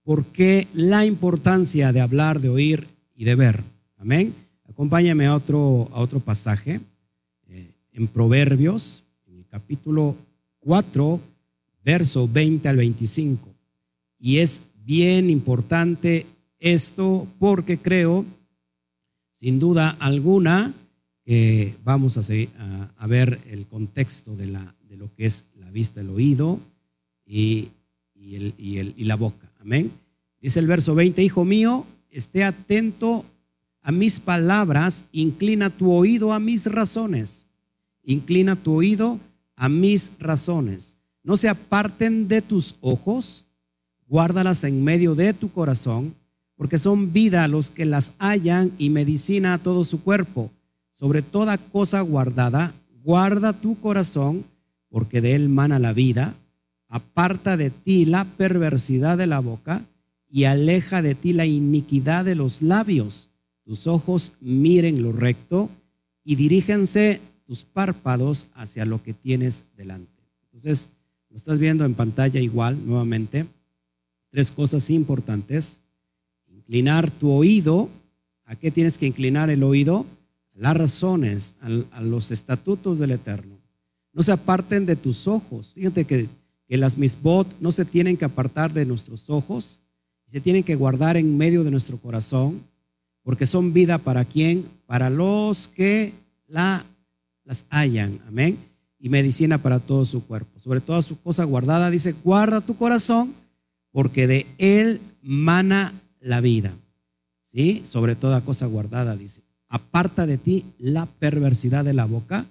por 0.07 0.23
qué 0.27 0.69
la 0.73 1.05
importancia 1.05 1.91
de 1.91 1.99
hablar, 1.99 2.39
de 2.39 2.47
oír 2.47 2.87
y 3.13 3.25
de 3.25 3.35
ver. 3.35 3.61
Amén. 3.97 4.33
Acompáñame 4.69 5.25
a 5.25 5.35
otro, 5.35 5.89
a 5.91 5.99
otro 5.99 6.21
pasaje 6.21 6.79
eh, 7.49 7.67
en 7.91 8.07
Proverbios, 8.07 9.03
en 9.27 9.39
el 9.39 9.45
capítulo 9.47 10.15
4, 10.61 11.19
verso 11.83 12.25
20 12.25 12.69
al 12.69 12.77
25. 12.77 13.53
Y 14.17 14.37
es 14.37 14.61
bien 14.85 15.29
importante 15.29 16.25
esto 16.57 17.27
porque 17.37 17.77
creo 17.77 18.23
sin 19.33 19.59
duda 19.59 19.89
alguna, 19.99 20.73
que 21.25 21.75
vamos 21.83 22.17
a, 22.17 23.07
ver 23.07 23.37
el 23.49 23.67
contexto 23.67 24.37
de, 24.37 24.47
lo 24.47 25.13
que 25.15 25.25
es 25.25 25.43
la 25.59 25.69
vista, 25.69 25.99
el 25.99 26.11
oído 26.11 26.61
y, 27.25 27.67
el, 28.15 28.53
y, 28.57 29.03
la 29.03 29.17
boca. 29.17 29.46
Amén. 29.59 29.91
Dice 30.41 30.59
el 30.59 30.67
verso 30.67 30.95
20, 30.95 31.23
Hijo 31.23 31.45
mío, 31.45 31.85
esté 32.09 32.43
atento 32.43 33.25
a 33.81 33.91
mis 33.91 34.19
palabras, 34.19 35.05
inclina 35.11 35.69
tu 35.69 35.91
oído 35.91 36.33
a 36.33 36.39
mis 36.39 36.65
razones. 36.65 37.45
Inclina 38.03 38.55
tu 38.55 38.73
oído 38.73 39.19
a 39.55 39.69
mis 39.69 40.11
razones. 40.19 40.97
No 41.23 41.37
se 41.37 41.49
aparten 41.49 42.27
de 42.27 42.41
tus 42.41 42.75
ojos, 42.81 43.47
guárdalas 44.07 44.63
en 44.63 44.83
medio 44.83 45.15
de 45.15 45.33
tu 45.33 45.51
corazón 45.51 46.13
porque 46.57 46.79
son 46.79 47.13
vida 47.13 47.47
los 47.47 47.71
que 47.71 47.85
las 47.85 48.13
hallan 48.17 48.71
y 48.77 48.89
medicina 48.89 49.53
a 49.53 49.57
todo 49.59 49.83
su 49.83 50.01
cuerpo. 50.01 50.51
Sobre 50.91 51.21
toda 51.21 51.57
cosa 51.59 52.01
guardada, 52.01 52.73
guarda 53.03 53.53
tu 53.53 53.79
corazón, 53.79 54.43
porque 54.89 55.21
de 55.21 55.35
él 55.35 55.49
mana 55.49 55.77
la 55.77 55.93
vida. 55.93 56.33
Aparta 56.87 57.57
de 57.57 57.69
ti 57.69 58.05
la 58.05 58.25
perversidad 58.25 59.17
de 59.17 59.27
la 59.27 59.39
boca 59.39 59.81
y 60.29 60.45
aleja 60.45 61.01
de 61.01 61.15
ti 61.15 61.33
la 61.33 61.45
iniquidad 61.45 62.25
de 62.25 62.35
los 62.35 62.61
labios. 62.61 63.29
Tus 63.63 63.87
ojos 63.87 64.33
miren 64.39 65.01
lo 65.01 65.11
recto 65.11 65.69
y 66.23 66.35
dirígense 66.35 67.21
tus 67.45 67.63
párpados 67.63 68.47
hacia 68.53 68.85
lo 68.85 69.01
que 69.03 69.13
tienes 69.13 69.65
delante. 69.75 70.23
Entonces, 70.43 70.89
lo 71.29 71.37
estás 71.37 71.59
viendo 71.59 71.85
en 71.85 71.93
pantalla 71.93 72.39
igual, 72.39 72.77
nuevamente. 72.85 73.45
Tres 74.29 74.51
cosas 74.51 74.89
importantes 74.89 75.81
inclinar 76.67 77.09
tu 77.09 77.31
oído. 77.31 77.89
¿A 78.45 78.55
qué 78.55 78.71
tienes 78.71 78.97
que 78.97 79.05
inclinar 79.05 79.49
el 79.49 79.63
oído? 79.63 80.05
A 80.55 80.59
las 80.59 80.77
razones, 80.77 81.55
a, 81.91 82.01
los 82.01 82.31
estatutos 82.31 82.99
del 82.99 83.11
Eterno. 83.11 83.57
No 84.11 84.21
se 84.23 84.33
aparten 84.33 84.85
de 84.85 84.95
tus 84.95 85.27
ojos. 85.27 85.73
Fíjate 85.73 86.05
que, 86.05 86.27
que 86.67 86.77
las 86.77 86.97
misbot 86.97 87.47
no 87.59 87.71
se 87.71 87.85
tienen 87.85 88.17
que 88.17 88.25
apartar 88.25 88.73
de 88.73 88.85
nuestros 88.85 89.29
ojos, 89.29 89.79
se 90.27 90.41
tienen 90.41 90.63
que 90.63 90.75
guardar 90.75 91.15
en 91.15 91.37
medio 91.37 91.63
de 91.63 91.71
nuestro 91.71 91.97
corazón, 91.97 92.61
porque 93.23 93.45
son 93.45 93.73
vida 93.73 93.97
para 93.97 94.25
quién? 94.25 94.65
Para 94.85 95.09
los 95.09 95.69
que 95.69 96.13
la, 96.47 96.85
las 97.45 97.65
hallan. 97.69 98.19
Amén. 98.27 98.57
Y 98.99 99.09
medicina 99.09 99.57
para 99.57 99.79
todo 99.79 100.03
su 100.05 100.25
cuerpo. 100.25 100.59
Sobre 100.59 100.81
toda 100.81 101.01
su 101.01 101.19
cosa 101.21 101.45
guardada, 101.45 101.89
dice, 101.89 102.13
guarda 102.23 102.61
tu 102.61 102.75
corazón, 102.75 103.33
porque 103.91 104.27
de 104.27 104.45
él 104.57 104.99
mana 105.21 105.93
la 106.19 106.41
vida. 106.41 106.73
¿Sí? 107.43 107.81
Sobre 107.85 108.15
toda 108.15 108.41
cosa 108.41 108.65
guardada, 108.65 109.15
dice. 109.15 109.41
Aparta 109.69 110.25
de 110.25 110.37
ti 110.37 110.65
la 110.77 111.05
perversidad 111.05 111.85
de 111.85 111.93
la 111.93 112.05
boca 112.05 112.45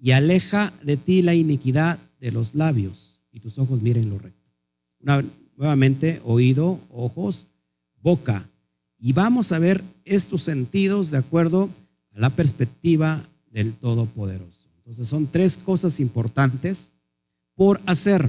y 0.00 0.12
aleja 0.12 0.72
de 0.82 0.96
ti 0.96 1.22
la 1.22 1.34
iniquidad 1.34 1.98
de 2.20 2.32
los 2.32 2.54
labios 2.54 3.21
y 3.32 3.40
tus 3.40 3.58
ojos 3.58 3.82
miren 3.82 4.10
lo 4.10 4.18
recto. 4.18 4.38
nuevamente, 5.56 6.20
oído, 6.24 6.78
ojos, 6.90 7.48
boca. 8.00 8.48
Y 8.98 9.12
vamos 9.12 9.50
a 9.52 9.58
ver 9.58 9.82
estos 10.04 10.42
sentidos 10.42 11.10
de 11.10 11.18
acuerdo 11.18 11.70
a 12.12 12.20
la 12.20 12.30
perspectiva 12.30 13.26
del 13.50 13.72
Todopoderoso. 13.74 14.68
Entonces 14.78 15.08
son 15.08 15.26
tres 15.26 15.58
cosas 15.58 15.98
importantes 15.98 16.92
por 17.54 17.80
hacer. 17.86 18.28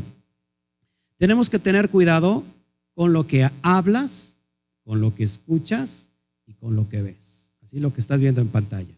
Tenemos 1.18 1.50
que 1.50 1.60
tener 1.60 1.90
cuidado 1.90 2.44
con 2.94 3.14
lo 3.14 3.28
que 3.28 3.50
hablas, 3.62 4.38
con 4.84 5.02
lo 5.02 5.14
que 5.14 5.24
escuchas 5.24 6.10
y 6.46 6.54
con 6.54 6.76
lo 6.76 6.90
que 6.90 7.02
ves. 7.02 7.52
Así 7.62 7.80
lo 7.80 7.94
que 7.94 8.02
estás 8.02 8.20
viendo 8.20 8.42
en 8.42 8.48
pantalla. 8.48 8.94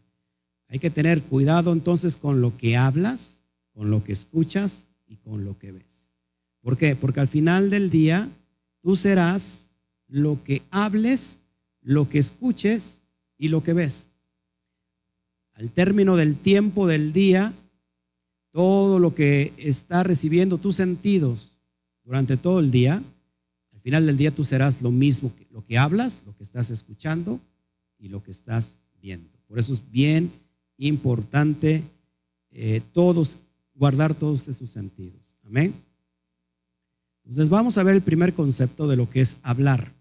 Hay 0.68 0.80
que 0.80 0.90
tener 0.90 1.22
cuidado 1.22 1.72
entonces 1.72 2.18
con 2.18 2.42
lo 2.42 2.58
que 2.58 2.76
hablas, 2.76 3.42
con 3.74 3.90
lo 3.90 4.04
que 4.04 4.12
escuchas 4.12 4.88
y 5.08 5.18
con 5.18 5.46
lo 5.46 5.58
que 5.58 5.72
ves. 5.72 6.10
¿Por 6.62 6.78
qué? 6.78 6.96
Porque 6.96 7.20
al 7.20 7.28
final 7.28 7.70
del 7.70 7.90
día 7.90 8.30
tú 8.82 8.96
serás 8.96 9.70
lo 10.08 10.44
que 10.44 10.62
hables, 10.72 11.40
lo 11.82 12.10
que 12.10 12.20
escuches 12.20 13.02
y 13.38 13.50
lo 13.50 13.64
que 13.64 13.74
ves. 13.74 14.08
Al 15.54 15.72
término 15.72 16.16
del 16.16 16.36
tiempo 16.36 16.88
del 16.88 17.14
día, 17.14 17.54
todo 18.52 19.00
lo 19.00 19.16
que 19.16 19.54
está 19.58 20.04
recibiendo 20.04 20.58
tus 20.58 20.76
sentidos 20.76 21.60
durante 22.04 22.38
todo 22.38 22.60
el 22.60 22.72
día, 22.72 23.02
final 23.86 24.08
del 24.08 24.18
día 24.18 24.32
tú 24.32 24.44
serás 24.44 24.82
lo 24.82 24.90
mismo, 24.90 25.32
que 25.36 25.46
lo 25.52 25.64
que 25.64 25.78
hablas, 25.78 26.24
lo 26.26 26.36
que 26.36 26.42
estás 26.42 26.72
escuchando 26.72 27.40
y 28.00 28.10
lo 28.10 28.24
que 28.24 28.32
estás 28.32 28.80
viendo. 29.00 29.30
Por 29.48 29.60
eso 29.60 29.74
es 29.74 29.92
bien 29.92 30.32
importante 30.80 31.84
eh, 32.50 32.82
todos, 32.94 33.38
guardar 33.76 34.16
todos 34.16 34.48
esos 34.48 34.70
sentidos. 34.70 35.36
Amén. 35.44 35.74
Entonces 37.24 37.50
vamos 37.50 37.78
a 37.78 37.84
ver 37.84 37.96
el 37.96 38.02
primer 38.02 38.34
concepto 38.34 38.88
de 38.88 38.96
lo 38.96 39.10
que 39.10 39.22
es 39.22 39.38
hablar. 39.44 39.92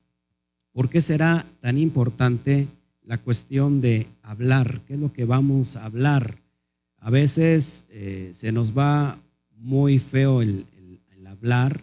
¿Por 0.72 0.88
qué 0.88 1.00
será 1.00 1.44
tan 1.60 1.78
importante 1.78 2.66
la 3.02 3.18
cuestión 3.18 3.80
de 3.80 4.06
hablar? 4.22 4.80
¿Qué 4.86 4.94
es 4.94 5.00
lo 5.00 5.12
que 5.12 5.24
vamos 5.24 5.76
a 5.76 5.84
hablar? 5.86 6.38
A 6.98 7.10
veces 7.10 7.84
eh, 7.90 8.30
se 8.34 8.52
nos 8.52 8.76
va 8.76 9.18
muy 9.56 9.98
feo 9.98 10.42
el 10.42 10.66
hablar 11.26 11.82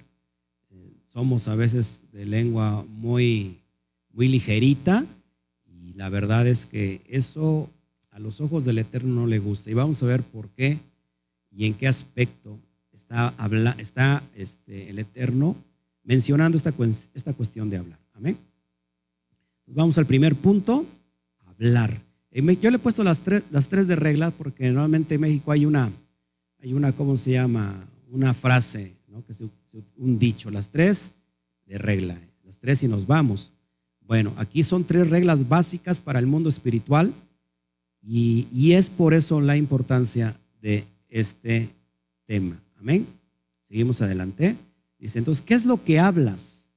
somos 1.12 1.50
a 1.50 1.56
veces 1.56 2.04
de 2.14 2.26
lengua 2.26 2.86
muy, 2.88 3.58
muy 4.14 4.30
ligerita 4.30 5.06
y 5.68 5.94
la 5.94 6.08
verdad 6.08 6.48
es 6.48 6.66
que 6.66 7.02
eso 7.06 7.70
a 8.12 8.20
los 8.20 8.40
ojos 8.40 8.64
del 8.64 8.78
Eterno 8.78 9.22
no 9.22 9.28
le 9.28 9.40
gusta. 9.40 9.70
Y 9.70 9.74
vamos 9.74 10.02
a 10.02 10.06
ver 10.06 10.24
por 10.24 10.48
qué 10.50 10.78
y 11.52 11.66
en 11.66 11.74
qué 11.74 11.88
aspecto 11.88 12.60
está, 12.94 14.24
este, 14.36 14.90
el 14.90 15.00
Eterno 15.00 15.56
mencionando 16.04 16.58
esta, 16.58 16.74
esta 17.14 17.34
cuestión 17.34 17.70
de 17.70 17.78
hablar. 17.78 18.00
Amén. 18.14 18.38
Vamos 19.68 19.98
al 19.98 20.06
primer 20.06 20.36
punto, 20.36 20.86
hablar. 21.48 22.02
Yo 22.32 22.70
le 22.70 22.78
he 22.78 22.80
puesto 22.80 23.04
las 23.04 23.22
tres, 23.22 23.88
de 23.88 23.96
reglas 23.96 24.34
porque 24.38 24.70
normalmente 24.70 25.16
en 25.16 25.22
México 25.22 25.52
hay 25.52 25.66
una, 25.66 25.92
hay 26.62 26.74
una, 26.74 26.92
¿cómo 26.94 27.18
se 27.18 27.32
llama? 27.32 27.88
Una 28.10 28.34
frase, 28.34 28.94
¿no? 29.08 29.24
que 29.26 29.34
un 29.98 30.20
dicho, 30.20 30.50
las 30.52 30.70
tres 30.70 31.12
de 31.66 31.78
regla, 31.78 32.20
las 32.46 32.58
tres 32.58 32.84
y 32.84 32.88
nos 32.88 33.08
vamos. 33.08 33.52
Bueno, 34.02 34.34
aquí 34.38 34.64
son 34.64 34.84
tres 34.84 35.10
reglas 35.10 35.48
básicas 35.48 36.02
para 36.02 36.20
el 36.20 36.28
mundo 36.28 36.50
espiritual 36.50 37.14
y, 38.02 38.48
y 38.52 38.74
es 38.74 38.90
por 38.90 39.14
eso 39.14 39.40
la 39.40 39.56
importancia 39.56 40.36
de 40.62 40.86
este 41.12 41.70
tema. 42.26 42.60
Amén. 42.80 43.06
Seguimos 43.64 44.02
adelante. 44.02 44.56
Dice, 44.98 45.20
entonces, 45.20 45.44
¿qué 45.44 45.54
es 45.54 45.66
lo 45.66 45.84
que 45.84 46.00
hablas? 46.00 46.70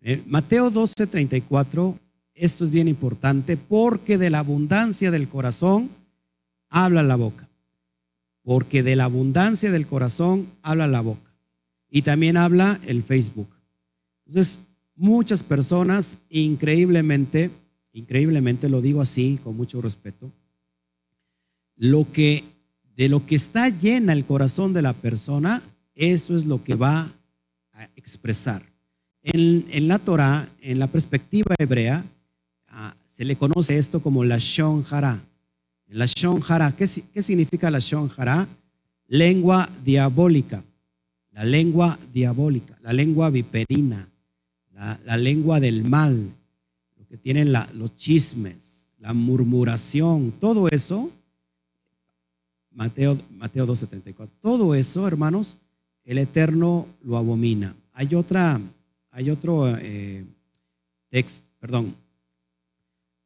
Eh, 0.00 0.22
Mateo 0.26 0.70
12, 0.70 1.06
34 1.06 1.98
esto 2.34 2.64
es 2.64 2.70
bien 2.70 2.88
importante 2.88 3.56
porque 3.56 4.18
de 4.18 4.30
la 4.30 4.38
abundancia 4.38 5.10
del 5.10 5.28
corazón 5.28 5.90
habla 6.68 7.02
la 7.02 7.16
boca. 7.16 7.48
Porque 8.42 8.82
de 8.82 8.96
la 8.96 9.04
abundancia 9.04 9.70
del 9.70 9.86
corazón 9.86 10.48
habla 10.62 10.86
la 10.86 11.00
boca. 11.00 11.30
Y 11.90 12.02
también 12.02 12.36
habla 12.36 12.80
el 12.86 13.02
Facebook. 13.02 13.48
Entonces, 14.26 14.60
muchas 14.96 15.42
personas, 15.42 16.16
increíblemente, 16.30 17.50
increíblemente 17.92 18.68
lo 18.68 18.80
digo 18.80 19.02
así, 19.02 19.38
con 19.44 19.56
mucho 19.56 19.82
respeto, 19.82 20.32
lo 21.76 22.10
que, 22.10 22.44
de 22.96 23.08
lo 23.08 23.24
que 23.26 23.34
está 23.34 23.68
llena 23.68 24.12
el 24.12 24.24
corazón 24.24 24.72
de 24.72 24.82
la 24.82 24.92
persona, 24.92 25.62
eso 25.94 26.36
es 26.36 26.46
lo 26.46 26.62
que 26.62 26.74
va 26.74 27.12
a 27.72 27.84
expresar. 27.96 28.62
En, 29.22 29.88
la 29.88 29.98
Torah, 29.98 30.48
en 30.60 30.78
la 30.78 30.88
perspectiva 30.88 31.54
hebrea, 31.58 32.04
se 33.06 33.24
le 33.24 33.36
conoce 33.36 33.78
esto 33.78 34.00
como 34.00 34.24
la 34.24 34.38
Shon 34.38 34.84
Hara. 34.90 35.20
La 35.88 36.06
Shon 36.06 36.42
Hara, 36.46 36.72
¿qué, 36.72 36.86
significa 36.86 37.70
la 37.70 37.78
Shon 37.78 38.10
Hara? 38.16 38.48
Lengua 39.06 39.68
diabólica, 39.84 40.64
la 41.32 41.44
lengua 41.44 41.98
diabólica, 42.12 42.78
la 42.82 42.92
lengua 42.92 43.30
viperina, 43.30 44.08
la, 44.72 45.16
lengua 45.16 45.60
del 45.60 45.84
mal, 45.84 46.30
lo 46.96 47.06
que 47.06 47.18
tienen 47.18 47.52
los 47.52 47.96
chismes, 47.96 48.86
la 48.98 49.12
murmuración, 49.12 50.32
todo 50.40 50.68
eso, 50.68 51.10
Mateo, 52.74 53.18
Mateo 53.36 53.66
12:34, 53.66 54.28
todo 54.40 54.74
eso, 54.74 55.06
hermanos, 55.06 55.58
el 56.04 56.18
Eterno 56.18 56.86
lo 57.02 57.16
abomina. 57.16 57.74
Hay 57.92 58.14
otra, 58.14 58.60
hay 59.10 59.30
otro 59.30 59.76
eh, 59.78 60.24
texto, 61.10 61.46
perdón, 61.60 61.94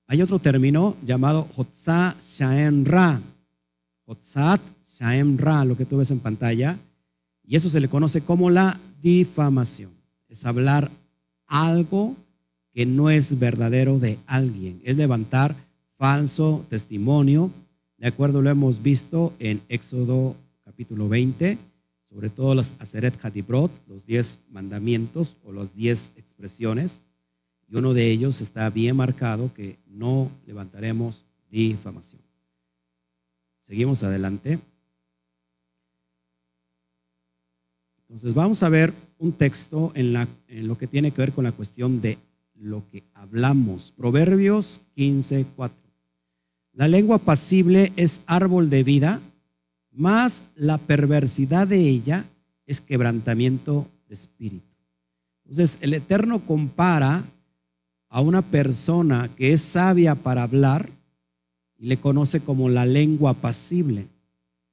hay 0.08 0.22
otro 0.22 0.38
término 0.38 0.96
llamado 1.04 1.48
Hotza 1.56 2.16
Shaem 2.20 2.84
Ra. 2.84 3.20
Hotzat 4.04 4.60
Shaem 4.84 5.36
Ra, 5.36 5.64
lo 5.64 5.76
que 5.76 5.84
tú 5.84 5.96
ves 5.96 6.12
en 6.12 6.20
pantalla. 6.20 6.78
Y 7.44 7.56
eso 7.56 7.68
se 7.68 7.80
le 7.80 7.88
conoce 7.88 8.20
como 8.20 8.50
la 8.50 8.78
difamación. 9.02 9.90
Es 10.28 10.46
hablar 10.46 10.90
algo 11.46 12.14
que 12.72 12.86
no 12.86 13.10
es 13.10 13.38
verdadero 13.38 13.98
de 13.98 14.18
alguien. 14.26 14.80
Es 14.84 14.96
levantar 14.96 15.56
falso 15.98 16.64
testimonio. 16.70 17.50
De 17.98 18.08
acuerdo, 18.08 18.42
lo 18.42 18.50
hemos 18.50 18.82
visto 18.82 19.32
en 19.38 19.62
Éxodo 19.70 20.36
capítulo 20.64 21.08
20, 21.08 21.56
sobre 22.04 22.28
todo 22.28 22.54
las 22.54 22.74
Aseret 22.78 23.24
Hatibrot, 23.24 23.70
los 23.88 24.04
diez 24.04 24.38
mandamientos 24.50 25.38
o 25.42 25.52
las 25.52 25.74
diez 25.74 26.12
expresiones. 26.16 27.00
Y 27.68 27.76
uno 27.76 27.94
de 27.94 28.10
ellos 28.10 28.42
está 28.42 28.68
bien 28.68 28.96
marcado 28.96 29.52
que 29.54 29.78
no 29.86 30.30
levantaremos 30.46 31.24
difamación. 31.50 32.20
Seguimos 33.62 34.02
adelante. 34.02 34.58
Entonces 38.02 38.34
vamos 38.34 38.62
a 38.62 38.68
ver 38.68 38.92
un 39.18 39.32
texto 39.32 39.90
en, 39.94 40.14
en 40.48 40.68
lo 40.68 40.76
que 40.76 40.86
tiene 40.86 41.12
que 41.12 41.22
ver 41.22 41.32
con 41.32 41.44
la 41.44 41.52
cuestión 41.52 42.02
de 42.02 42.18
lo 42.54 42.86
que 42.90 43.04
hablamos. 43.14 43.90
Proverbios 43.96 44.82
15, 44.94 45.46
4. 45.56 45.85
La 46.76 46.88
lengua 46.88 47.16
pasible 47.16 47.90
es 47.96 48.20
árbol 48.26 48.68
de 48.68 48.84
vida, 48.84 49.22
más 49.92 50.42
la 50.56 50.76
perversidad 50.76 51.66
de 51.66 51.80
ella 51.80 52.26
es 52.66 52.82
quebrantamiento 52.82 53.86
de 54.06 54.14
espíritu. 54.14 54.76
Entonces 55.46 55.78
el 55.80 55.94
Eterno 55.94 56.38
compara 56.40 57.24
a 58.10 58.20
una 58.20 58.42
persona 58.42 59.30
que 59.38 59.54
es 59.54 59.62
sabia 59.62 60.16
para 60.16 60.42
hablar 60.42 60.90
y 61.78 61.86
le 61.86 61.96
conoce 61.96 62.40
como 62.40 62.68
la 62.68 62.84
lengua 62.84 63.32
pasible. 63.32 64.06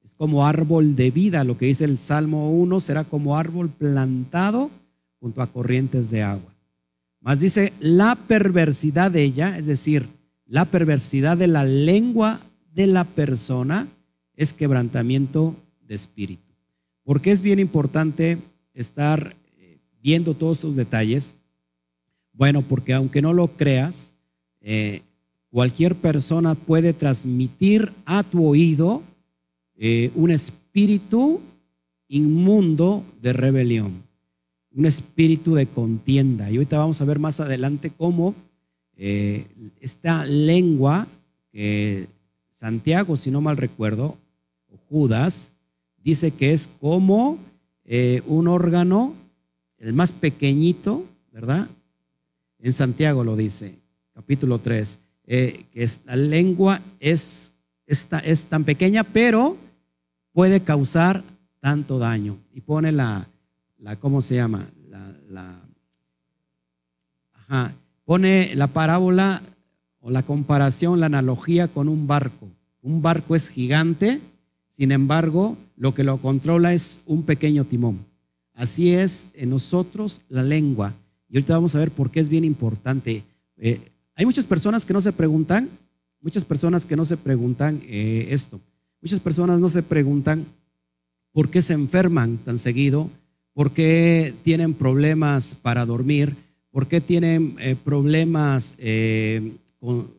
Es 0.03 0.13
como 0.13 0.45
árbol 0.45 0.97
de 0.97 1.09
vida, 1.09 1.45
lo 1.45 1.57
que 1.57 1.67
dice 1.67 1.85
el 1.85 1.97
Salmo 1.97 2.51
1, 2.51 2.81
será 2.81 3.05
como 3.05 3.37
árbol 3.37 3.69
plantado 3.69 4.69
junto 5.21 5.41
a 5.41 5.47
corrientes 5.47 6.11
de 6.11 6.21
agua. 6.21 6.53
Más 7.21 7.39
dice, 7.39 7.71
la 7.79 8.17
perversidad 8.27 9.09
de 9.09 9.23
ella, 9.23 9.57
es 9.57 9.67
decir, 9.67 10.05
la 10.53 10.65
perversidad 10.65 11.35
de 11.35 11.47
la 11.47 11.65
lengua 11.65 12.39
de 12.75 12.85
la 12.85 13.05
persona 13.05 13.87
es 14.35 14.53
quebrantamiento 14.53 15.55
de 15.81 15.95
espíritu. 15.95 16.53
Porque 17.03 17.31
es 17.31 17.41
bien 17.41 17.57
importante 17.57 18.37
estar 18.75 19.35
eh, 19.57 19.79
viendo 20.03 20.35
todos 20.35 20.57
estos 20.57 20.75
detalles 20.75 21.33
bueno, 22.33 22.61
porque 22.61 22.93
aunque 22.93 23.23
no 23.23 23.33
lo 23.33 23.47
creas, 23.47 24.13
eh, 24.61 25.01
cualquier 25.49 25.95
persona 25.95 26.53
puede 26.53 26.93
transmitir 26.93 27.91
a 28.05 28.21
tu 28.21 28.45
oído 28.45 29.01
eh, 29.75 30.11
un 30.13 30.29
espíritu 30.29 31.41
inmundo 32.07 33.03
de 33.23 33.33
rebelión, 33.33 34.03
un 34.71 34.85
espíritu 34.85 35.55
de 35.55 35.65
contienda. 35.65 36.51
Y 36.51 36.57
ahorita 36.57 36.77
vamos 36.77 37.01
a 37.01 37.05
ver 37.05 37.17
más 37.17 37.39
adelante 37.39 37.89
cómo 37.89 38.35
eh, 38.97 39.47
esta 39.79 40.25
lengua 40.25 41.07
que 41.51 42.07
Santiago, 42.51 43.15
si 43.15 43.31
no 43.31 43.41
mal 43.41 43.57
recuerdo, 43.57 44.17
o 44.71 44.77
Judas, 44.89 45.51
dice 46.03 46.31
que 46.31 46.51
es 46.51 46.69
como 46.79 47.37
un 48.25 48.47
órgano, 48.47 49.13
el 49.77 49.93
más 49.93 50.13
pequeñito, 50.13 51.05
¿verdad? 51.31 51.67
En 52.59 52.71
Santiago 52.73 53.25
lo 53.25 53.35
dice, 53.35 53.75
capítulo 54.13 54.59
3, 54.59 54.99
eh, 55.25 55.65
que 55.73 55.89
la 56.05 56.15
lengua 56.15 56.79
es, 56.99 57.51
es 57.85 58.45
tan 58.45 58.63
pequeña, 58.63 59.03
pero 59.03 59.57
puede 60.31 60.61
causar 60.61 61.23
tanto 61.59 61.99
daño. 61.99 62.37
Y 62.53 62.61
pone 62.61 62.91
la, 62.91 63.27
la 63.79 63.95
¿cómo 63.97 64.21
se 64.21 64.35
llama? 64.35 64.67
La, 65.29 65.59
ajá, 67.33 67.73
pone 68.05 68.55
la 68.55 68.67
parábola 68.67 69.41
o 69.99 70.11
la 70.11 70.23
comparación, 70.23 70.99
la 70.99 71.05
analogía 71.07 71.67
con 71.67 71.87
un 71.87 72.07
barco. 72.07 72.49
Un 72.81 73.01
barco 73.01 73.35
es 73.35 73.49
gigante, 73.49 74.19
sin 74.69 74.91
embargo, 74.91 75.55
lo 75.77 75.93
que 75.93 76.03
lo 76.03 76.17
controla 76.17 76.73
es 76.73 77.01
un 77.05 77.23
pequeño 77.23 77.63
timón. 77.63 77.99
Así 78.53 78.93
es 78.93 79.27
en 79.35 79.49
nosotros 79.49 80.21
la 80.29 80.43
lengua. 80.43 80.93
Y 81.29 81.37
ahorita 81.37 81.53
vamos 81.53 81.75
a 81.75 81.79
ver 81.79 81.91
por 81.91 82.11
qué 82.11 82.19
es 82.19 82.29
bien 82.29 82.43
importante. 82.43 83.23
Eh, 83.57 83.79
hay 84.15 84.25
muchas 84.25 84.45
personas 84.45 84.85
que 84.85 84.93
no 84.93 85.01
se 85.01 85.11
preguntan, 85.11 85.69
muchas 86.21 86.45
personas 86.45 86.85
que 86.85 86.95
no 86.95 87.05
se 87.05 87.17
preguntan 87.17 87.81
eh, 87.85 88.27
esto. 88.29 88.59
Muchas 89.01 89.19
personas 89.19 89.59
no 89.59 89.69
se 89.69 89.83
preguntan 89.83 90.45
por 91.31 91.49
qué 91.49 91.61
se 91.61 91.73
enferman 91.73 92.37
tan 92.37 92.59
seguido, 92.59 93.09
por 93.53 93.71
qué 93.71 94.33
tienen 94.43 94.73
problemas 94.73 95.55
para 95.55 95.85
dormir, 95.85 96.35
por 96.73 96.87
qué 96.87 96.99
tienen 96.99 97.55
eh, 97.59 97.77
problemas 97.81 98.73
con, 99.79 100.11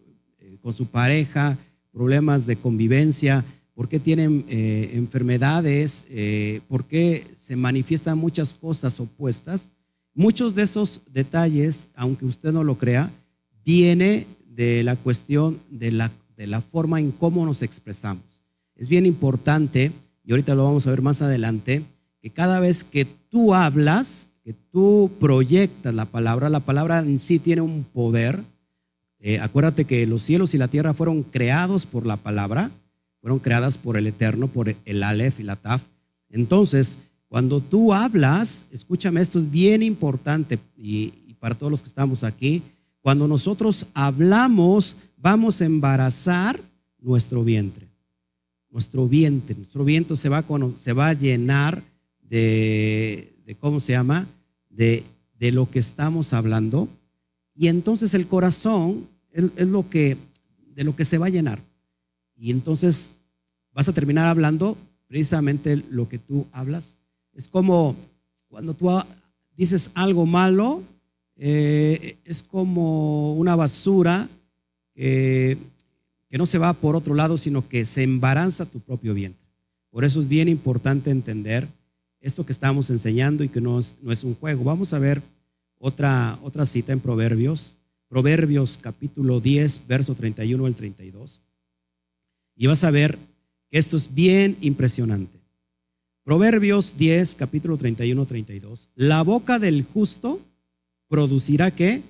con, 0.62 0.72
su 0.72 0.86
pareja, 0.86 1.58
problemas 1.92 2.46
de 2.46 2.56
convivencia, 2.56 3.44
por 3.74 3.90
qué 3.90 3.98
tienen 3.98 4.46
enfermedades, 4.48 6.06
por 6.68 6.84
qué 6.84 7.26
se 7.36 7.56
manifiestan 7.56 8.16
muchas 8.16 8.54
cosas 8.54 8.98
opuestas. 9.00 9.68
Muchos 10.14 10.54
de 10.54 10.62
esos 10.62 11.02
detalles, 11.12 11.88
aunque 11.96 12.24
usted 12.24 12.52
no 12.52 12.62
lo 12.62 12.78
crea, 12.78 13.10
viene 13.64 14.26
de 14.46 14.84
la 14.84 14.94
cuestión 14.96 15.58
de 15.70 15.90
la, 15.90 16.10
de 16.36 16.46
la 16.46 16.60
forma 16.60 17.00
en 17.00 17.10
cómo 17.10 17.44
nos 17.44 17.62
expresamos. 17.62 18.42
Es 18.76 18.88
bien 18.88 19.06
importante, 19.06 19.92
y 20.24 20.32
ahorita 20.32 20.54
lo 20.54 20.64
vamos 20.64 20.86
a 20.86 20.90
ver 20.90 21.02
más 21.02 21.22
adelante, 21.22 21.82
que 22.20 22.30
cada 22.30 22.60
vez 22.60 22.84
que 22.84 23.04
tú 23.04 23.54
hablas, 23.54 24.28
que 24.44 24.52
tú 24.52 25.10
proyectas 25.20 25.94
la 25.94 26.04
palabra, 26.04 26.50
la 26.50 26.60
palabra 26.60 26.98
en 26.98 27.18
sí 27.18 27.38
tiene 27.38 27.62
un 27.62 27.82
poder. 27.82 28.40
Eh, 29.18 29.40
acuérdate 29.40 29.86
que 29.86 30.06
los 30.06 30.20
cielos 30.22 30.52
y 30.54 30.58
la 30.58 30.68
tierra 30.68 30.92
fueron 30.92 31.22
creados 31.22 31.86
por 31.86 32.04
la 32.06 32.18
palabra, 32.18 32.70
fueron 33.22 33.38
creadas 33.38 33.78
por 33.78 33.96
el 33.96 34.06
Eterno, 34.06 34.48
por 34.48 34.74
el 34.84 35.02
Aleph 35.02 35.40
y 35.40 35.44
la 35.44 35.56
Taf. 35.56 35.82
Entonces, 36.28 36.98
Cuando 37.34 37.60
tú 37.60 37.92
hablas, 37.92 38.66
escúchame, 38.70 39.20
esto 39.20 39.40
es 39.40 39.50
bien 39.50 39.82
importante 39.82 40.56
y, 40.76 41.08
para 41.40 41.56
todos 41.56 41.72
los 41.72 41.82
que 41.82 41.88
estamos 41.88 42.22
aquí, 42.22 42.62
cuando 43.00 43.26
nosotros 43.26 43.88
hablamos, 43.92 44.96
vamos 45.16 45.60
a 45.60 45.64
embarazar 45.64 46.60
nuestro 47.00 47.42
vientre. 47.42 47.88
Nuestro 48.70 49.08
vientre, 49.08 49.56
nuestro 49.56 49.84
vientre 49.84 50.14
se 50.14 50.28
va 50.28 50.44
se 50.76 50.92
va 50.92 51.08
a 51.08 51.14
llenar 51.14 51.82
de, 52.22 53.33
de, 53.44 53.54
¿cómo 53.54 53.80
se 53.80 53.92
llama? 53.92 54.26
De, 54.70 55.04
de, 55.38 55.52
lo 55.52 55.70
que 55.70 55.78
estamos 55.78 56.32
hablando. 56.32 56.88
Y 57.54 57.68
entonces 57.68 58.14
el 58.14 58.26
corazón 58.26 59.06
es, 59.30 59.66
lo 59.66 59.88
que, 59.88 60.16
de 60.74 60.84
lo 60.84 60.96
que 60.96 61.04
se 61.04 61.18
va 61.18 61.26
a 61.26 61.30
llenar. 61.30 61.60
Y 62.36 62.50
entonces 62.50 63.12
vas 63.72 63.88
a 63.88 63.92
terminar 63.92 64.26
hablando 64.26 64.76
precisamente 65.06 65.82
lo 65.90 66.08
que 66.08 66.18
tú 66.18 66.46
hablas. 66.52 66.96
Es 67.32 67.48
como 67.48 67.94
cuando 68.48 68.74
tú 68.74 68.90
dices 69.56 69.90
algo 69.94 70.26
malo, 70.26 70.82
eh, 71.36 72.16
es 72.24 72.42
como 72.42 73.34
una 73.34 73.56
basura 73.56 74.28
que, 74.94 75.58
que 76.28 76.38
no 76.38 76.46
se 76.46 76.58
va 76.58 76.72
por 76.72 76.96
otro 76.96 77.14
lado, 77.14 77.36
sino 77.36 77.68
que 77.68 77.84
se 77.84 78.02
embaraza 78.02 78.66
tu 78.66 78.80
propio 78.80 79.14
vientre. 79.14 79.44
Por 79.90 80.04
eso 80.04 80.20
es 80.20 80.28
bien 80.28 80.48
importante 80.48 81.10
entender 81.10 81.68
esto 82.24 82.46
que 82.46 82.52
estamos 82.52 82.88
enseñando 82.88 83.44
y 83.44 83.50
que 83.50 83.60
no 83.60 83.78
es, 83.78 83.96
no 84.02 84.10
es 84.10 84.24
un 84.24 84.34
juego. 84.34 84.64
Vamos 84.64 84.94
a 84.94 84.98
ver 84.98 85.20
otra, 85.78 86.38
otra 86.42 86.64
cita 86.64 86.92
en 86.92 87.00
Proverbios, 87.00 87.76
Proverbios 88.08 88.78
capítulo 88.78 89.40
10, 89.40 89.86
verso 89.86 90.14
31 90.14 90.64
al 90.64 90.74
32. 90.74 91.42
Y 92.56 92.66
vas 92.66 92.82
a 92.82 92.90
ver 92.90 93.18
que 93.70 93.78
esto 93.78 93.96
es 93.96 94.14
bien 94.14 94.56
impresionante. 94.62 95.38
Proverbios 96.22 96.96
10, 96.96 97.34
capítulo 97.34 97.76
31, 97.76 98.24
32. 98.24 98.88
La 98.94 99.22
boca 99.22 99.58
del 99.58 99.84
justo 99.84 100.40
producirá 101.08 101.70
qué? 101.70 102.00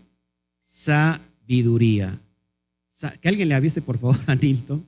Sabiduría. 0.61 2.17
Que 3.21 3.29
alguien 3.29 3.49
le 3.49 3.57
avise, 3.57 3.83
por 3.83 3.99
favor, 3.99 4.17
a 4.29 4.37
Nilton. 4.37 4.87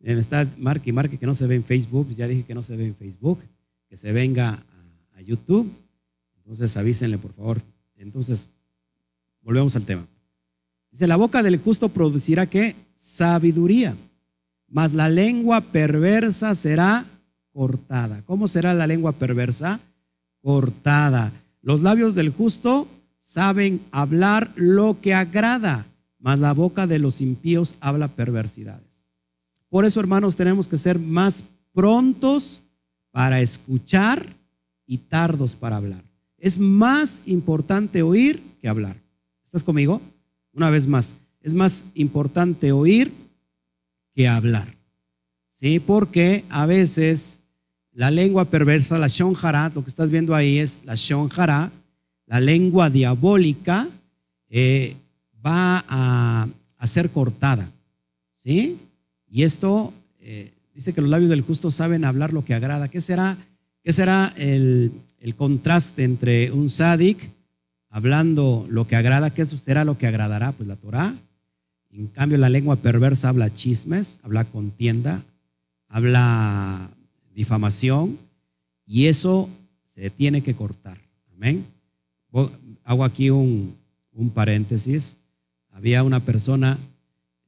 Me 0.00 0.12
está 0.14 0.48
marque 0.58 0.90
y 0.90 0.92
marque 0.92 1.18
que 1.18 1.26
no 1.26 1.36
se 1.36 1.46
ve 1.46 1.54
en 1.54 1.62
Facebook. 1.62 2.08
Ya 2.10 2.26
dije 2.26 2.42
que 2.42 2.54
no 2.54 2.64
se 2.64 2.74
ve 2.76 2.86
en 2.86 2.96
Facebook. 2.96 3.38
Que 3.88 3.96
se 3.96 4.12
venga 4.12 4.50
a, 5.14 5.22
YouTube. 5.22 5.68
Entonces 6.36 6.76
avísenle, 6.76 7.18
por 7.18 7.32
favor. 7.32 7.60
Entonces, 7.96 8.48
volvemos 9.42 9.74
al 9.74 9.84
tema. 9.84 10.06
Dice, 10.92 11.08
la 11.08 11.16
boca 11.16 11.42
del 11.42 11.56
justo 11.58 11.88
producirá 11.88 12.46
qué? 12.46 12.76
Sabiduría. 12.94 13.96
Mas 14.68 14.92
la 14.92 15.08
lengua 15.08 15.60
perversa 15.60 16.54
será 16.54 17.04
cortada. 17.52 18.22
¿Cómo 18.22 18.46
será 18.46 18.74
la 18.74 18.86
lengua 18.86 19.12
perversa? 19.12 19.80
Cortada. 20.42 21.32
Los 21.62 21.80
labios 21.80 22.14
del 22.14 22.30
justo 22.30 22.86
saben 23.18 23.80
hablar 23.90 24.52
lo 24.54 25.00
que 25.00 25.12
agrada, 25.12 25.84
mas 26.20 26.38
la 26.38 26.52
boca 26.52 26.86
de 26.86 27.00
los 27.00 27.20
impíos 27.20 27.74
habla 27.80 28.06
perversidades. 28.06 29.04
Por 29.68 29.84
eso, 29.84 29.98
hermanos, 29.98 30.36
tenemos 30.36 30.68
que 30.68 30.78
ser 30.78 30.98
más 31.00 31.44
prontos 31.72 32.62
para 33.16 33.40
escuchar 33.40 34.26
y 34.86 34.98
tardos 34.98 35.56
para 35.56 35.78
hablar. 35.78 36.04
Es 36.36 36.58
más 36.58 37.22
importante 37.24 38.02
oír 38.02 38.42
que 38.60 38.68
hablar. 38.68 38.94
¿Estás 39.42 39.64
conmigo? 39.64 40.02
Una 40.52 40.68
vez 40.68 40.86
más, 40.86 41.14
es 41.40 41.54
más 41.54 41.86
importante 41.94 42.72
oír 42.72 43.10
que 44.12 44.28
hablar. 44.28 44.68
¿Sí? 45.48 45.80
Porque 45.80 46.44
a 46.50 46.66
veces 46.66 47.38
la 47.90 48.10
lengua 48.10 48.44
perversa, 48.44 48.98
la 48.98 49.08
shonjara, 49.08 49.72
lo 49.74 49.82
que 49.82 49.88
estás 49.88 50.10
viendo 50.10 50.34
ahí 50.34 50.58
es 50.58 50.82
la 50.84 50.94
shonjara, 50.94 51.72
la 52.26 52.38
lengua 52.38 52.90
diabólica, 52.90 53.88
eh, 54.50 54.94
va 55.42 55.82
a, 55.88 56.48
ser 56.86 57.08
cortada. 57.08 57.66
¿Sí? 58.34 58.76
Y 59.26 59.44
esto 59.44 59.94
eh, 60.20 60.52
dice 60.76 60.92
que 60.92 61.00
los 61.00 61.08
labios 61.08 61.30
del 61.30 61.40
justo 61.40 61.70
saben 61.70 62.04
hablar 62.04 62.34
lo 62.34 62.44
que 62.44 62.52
agrada. 62.52 62.88
¿Qué 62.88 63.00
será, 63.00 63.38
qué 63.82 63.94
será 63.94 64.32
el, 64.36 64.92
el 65.18 65.34
contraste 65.34 66.04
entre 66.04 66.52
un 66.52 66.68
sádic 66.68 67.30
hablando 67.88 68.66
lo 68.68 68.86
que 68.86 68.94
agrada? 68.94 69.30
¿Qué 69.30 69.46
será 69.46 69.86
lo 69.86 69.96
que 69.96 70.06
agradará? 70.06 70.52
Pues 70.52 70.68
la 70.68 70.76
Torah. 70.76 71.14
En 71.90 72.08
cambio, 72.08 72.36
la 72.36 72.50
lengua 72.50 72.76
perversa 72.76 73.30
habla 73.30 73.54
chismes, 73.54 74.20
habla 74.22 74.44
contienda, 74.44 75.22
habla 75.88 76.90
difamación, 77.34 78.18
y 78.84 79.06
eso 79.06 79.48
se 79.94 80.10
tiene 80.10 80.42
que 80.42 80.54
cortar. 80.54 80.98
Amén. 81.32 81.64
Hago 82.84 83.02
aquí 83.02 83.30
un, 83.30 83.74
un 84.12 84.28
paréntesis. 84.28 85.16
Había 85.70 86.02
una 86.02 86.20
persona, 86.20 86.76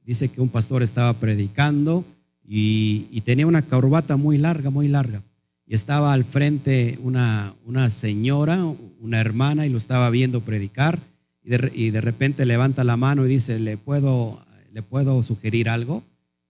dice 0.02 0.30
que 0.30 0.40
un 0.40 0.48
pastor 0.48 0.82
estaba 0.82 1.12
predicando 1.12 2.06
y, 2.50 3.20
tenía 3.26 3.46
una 3.46 3.61
corbata 3.61 4.16
muy 4.16 4.38
larga, 4.38 4.70
muy 4.70 4.88
larga. 4.88 5.22
Y 5.66 5.74
estaba 5.74 6.14
al 6.14 6.24
frente 6.24 6.98
una, 7.02 7.54
una 7.66 7.90
señora, 7.90 8.64
una 9.00 9.20
hermana, 9.20 9.66
y 9.66 9.68
lo 9.68 9.76
estaba 9.76 10.08
viendo 10.08 10.40
predicar. 10.40 10.98
Y 11.42 11.90
de, 11.90 12.00
repente 12.00 12.46
levanta 12.46 12.84
la 12.84 12.96
mano 12.96 13.26
y 13.26 13.28
dice, 13.28 13.58
¿le 13.58 13.76
puedo, 13.76 14.42
¿le 14.72 14.82
puedo 14.82 15.22
sugerir 15.22 15.68
algo? 15.68 16.02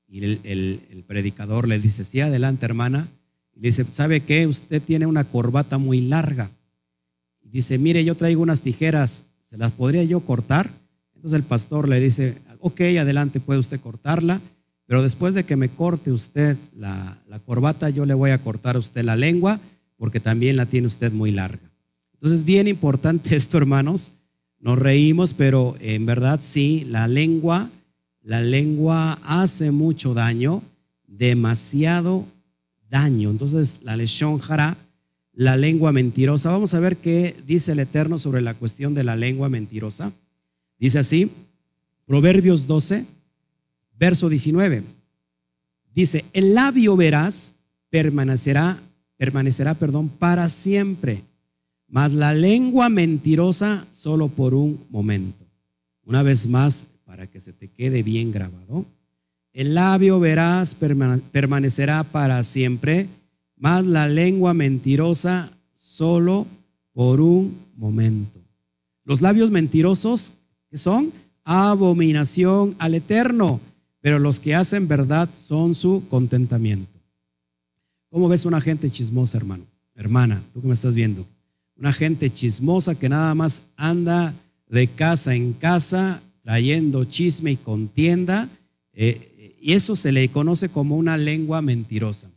Y 0.06 0.22
el, 0.22 0.40
el, 0.44 1.04
predicador 1.04 1.66
le 1.66 1.80
dice, 1.80 2.04
sí, 2.04 2.20
adelante 2.20 2.64
hermana. 2.64 3.08
Y 3.56 3.60
dice, 3.60 3.84
¿sabe 3.90 4.20
qué? 4.20 4.46
Usted 4.46 4.80
tiene 4.80 5.06
una 5.06 5.24
corbata 5.24 5.78
muy 5.78 6.00
larga. 6.00 6.48
Y 7.42 7.48
dice, 7.48 7.76
mire, 7.76 8.04
yo 8.04 8.14
traigo 8.14 8.40
unas 8.40 8.60
tijeras, 8.60 9.24
¿se 9.44 9.58
las 9.58 9.72
podría 9.72 10.04
yo 10.04 10.20
cortar? 10.20 10.70
Entonces 11.16 11.36
el 11.36 11.44
pastor 11.44 11.88
le 11.88 11.98
dice, 11.98 12.38
ok, 12.60 12.80
adelante, 13.00 13.40
puede 13.40 13.58
usted 13.58 13.80
cortarla, 13.80 14.40
pero 14.88 15.02
después 15.02 15.34
de 15.34 15.44
que 15.44 15.54
me 15.54 15.68
corte 15.68 16.10
usted 16.10 16.56
la, 16.74 17.18
corbata, 17.44 17.90
yo 17.90 18.06
le 18.06 18.14
voy 18.14 18.30
a 18.30 18.38
cortar 18.38 18.76
a 18.76 18.78
usted 18.78 19.04
la 19.04 19.16
lengua, 19.16 19.60
porque 19.98 20.18
también 20.18 20.56
la 20.56 20.64
tiene 20.64 20.86
usted 20.86 21.12
muy 21.12 21.30
larga. 21.30 21.70
Entonces, 22.14 22.42
bien 22.42 22.66
importante 22.66 23.36
esto, 23.36 23.58
hermanos. 23.58 24.12
Nos 24.58 24.78
reímos, 24.78 25.34
pero 25.34 25.76
en 25.80 26.06
verdad 26.06 26.40
sí, 26.42 26.86
la 26.88 27.06
lengua, 27.06 27.68
la 28.22 28.40
lengua 28.40 29.18
hace 29.24 29.72
mucho 29.72 30.14
daño, 30.14 30.62
demasiado 31.06 32.24
daño. 32.88 33.30
Entonces, 33.30 33.80
la 33.82 33.94
lesión 33.94 34.38
jara, 34.38 34.74
la 35.34 35.58
lengua 35.58 35.92
mentirosa. 35.92 36.50
Vamos 36.50 36.72
a 36.72 36.80
ver 36.80 36.96
qué 36.96 37.36
dice 37.46 37.72
el 37.72 37.80
Eterno 37.80 38.18
sobre 38.18 38.40
la 38.40 38.54
cuestión 38.54 38.94
de 38.94 39.04
la 39.04 39.16
lengua 39.16 39.50
mentirosa. 39.50 40.12
Dice 40.78 40.98
así, 40.98 41.30
Proverbios 42.06 42.66
12, 42.66 43.04
verso 43.98 44.28
19. 44.28 44.82
Dice, 45.94 46.24
el 46.32 46.54
labio 46.54 46.96
verás 46.96 47.54
permanecerá, 47.90 48.78
permanecerá, 49.16 49.74
perdón, 49.74 50.08
para 50.08 50.48
siempre, 50.48 51.22
mas 51.88 52.12
la 52.14 52.32
lengua 52.32 52.88
mentirosa 52.88 53.86
solo 53.92 54.28
por 54.28 54.54
un 54.54 54.78
momento. 54.90 55.44
Una 56.04 56.22
vez 56.22 56.46
más, 56.46 56.86
para 57.04 57.26
que 57.26 57.40
se 57.40 57.54
te 57.54 57.68
quede 57.68 58.02
bien 58.02 58.30
grabado. 58.32 58.84
El 59.54 59.74
labio 59.74 60.20
verás 60.20 60.74
permanecerá 60.74 62.04
para 62.04 62.44
siempre, 62.44 63.08
mas 63.56 63.86
la 63.86 64.06
lengua 64.06 64.52
mentirosa 64.52 65.50
solo 65.74 66.46
por 66.92 67.22
un 67.22 67.56
momento. 67.76 68.40
Los 69.04 69.22
labios 69.22 69.50
mentirosos, 69.50 70.34
¿qué 70.70 70.76
son? 70.76 71.10
Abominación 71.44 72.76
al 72.78 72.94
eterno, 72.94 73.58
pero 74.08 74.18
los 74.18 74.40
que 74.40 74.54
hacen 74.54 74.88
verdad 74.88 75.28
son 75.36 75.74
su 75.74 76.02
contentamiento. 76.08 76.98
¿Cómo 78.10 78.26
ves 78.26 78.46
una 78.46 78.58
gente 78.58 78.88
chismosa, 78.88 79.36
hermano? 79.36 79.66
Hermana, 79.94 80.42
tú 80.54 80.62
que 80.62 80.66
me 80.66 80.72
estás 80.72 80.94
viendo. 80.94 81.26
Una 81.76 81.92
gente 81.92 82.30
chismosa 82.30 82.94
que 82.94 83.10
nada 83.10 83.34
más 83.34 83.64
anda 83.76 84.32
de 84.66 84.86
casa 84.86 85.34
en 85.34 85.52
casa 85.52 86.22
trayendo 86.42 87.04
chisme 87.04 87.50
y 87.50 87.56
contienda. 87.56 88.48
Eh, 88.94 89.58
y 89.60 89.74
eso 89.74 89.94
se 89.94 90.10
le 90.10 90.26
conoce 90.30 90.70
como 90.70 90.96
una 90.96 91.18
lengua 91.18 91.60
mentirosa. 91.60 92.30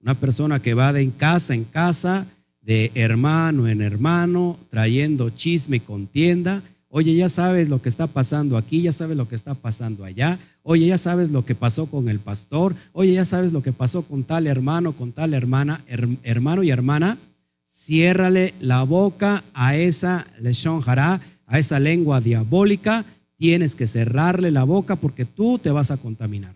Una 0.00 0.14
persona 0.14 0.62
que 0.62 0.72
va 0.72 0.94
de 0.94 1.10
casa 1.10 1.52
en 1.52 1.64
casa, 1.64 2.26
de 2.62 2.90
hermano 2.94 3.68
en 3.68 3.82
hermano, 3.82 4.56
trayendo 4.70 5.28
chisme 5.28 5.76
y 5.76 5.80
contienda. 5.80 6.62
Oye, 6.88 7.14
ya 7.14 7.28
sabes 7.28 7.68
lo 7.68 7.82
que 7.82 7.90
está 7.90 8.06
pasando 8.06 8.56
aquí, 8.56 8.80
ya 8.80 8.92
sabes 8.92 9.14
lo 9.14 9.28
que 9.28 9.34
está 9.34 9.52
pasando 9.52 10.04
allá. 10.04 10.38
Oye, 10.70 10.88
ya 10.88 10.98
sabes 10.98 11.30
lo 11.30 11.46
que 11.46 11.54
pasó 11.54 11.86
con 11.86 12.10
el 12.10 12.18
pastor. 12.18 12.74
Oye, 12.92 13.14
ya 13.14 13.24
sabes 13.24 13.54
lo 13.54 13.62
que 13.62 13.72
pasó 13.72 14.02
con 14.02 14.22
tal 14.22 14.46
hermano, 14.46 14.92
con 14.92 15.12
tal 15.12 15.32
hermana, 15.32 15.80
hermano 16.24 16.62
y 16.62 16.68
hermana. 16.68 17.16
Ciérrale 17.64 18.52
la 18.60 18.82
boca 18.82 19.42
a 19.54 19.76
esa 19.76 20.26
leshon 20.42 20.82
a 20.86 21.58
esa 21.58 21.80
lengua 21.80 22.20
diabólica. 22.20 23.06
Tienes 23.38 23.74
que 23.74 23.86
cerrarle 23.86 24.50
la 24.50 24.64
boca 24.64 24.96
porque 24.96 25.24
tú 25.24 25.58
te 25.58 25.70
vas 25.70 25.90
a 25.90 25.96
contaminar. 25.96 26.54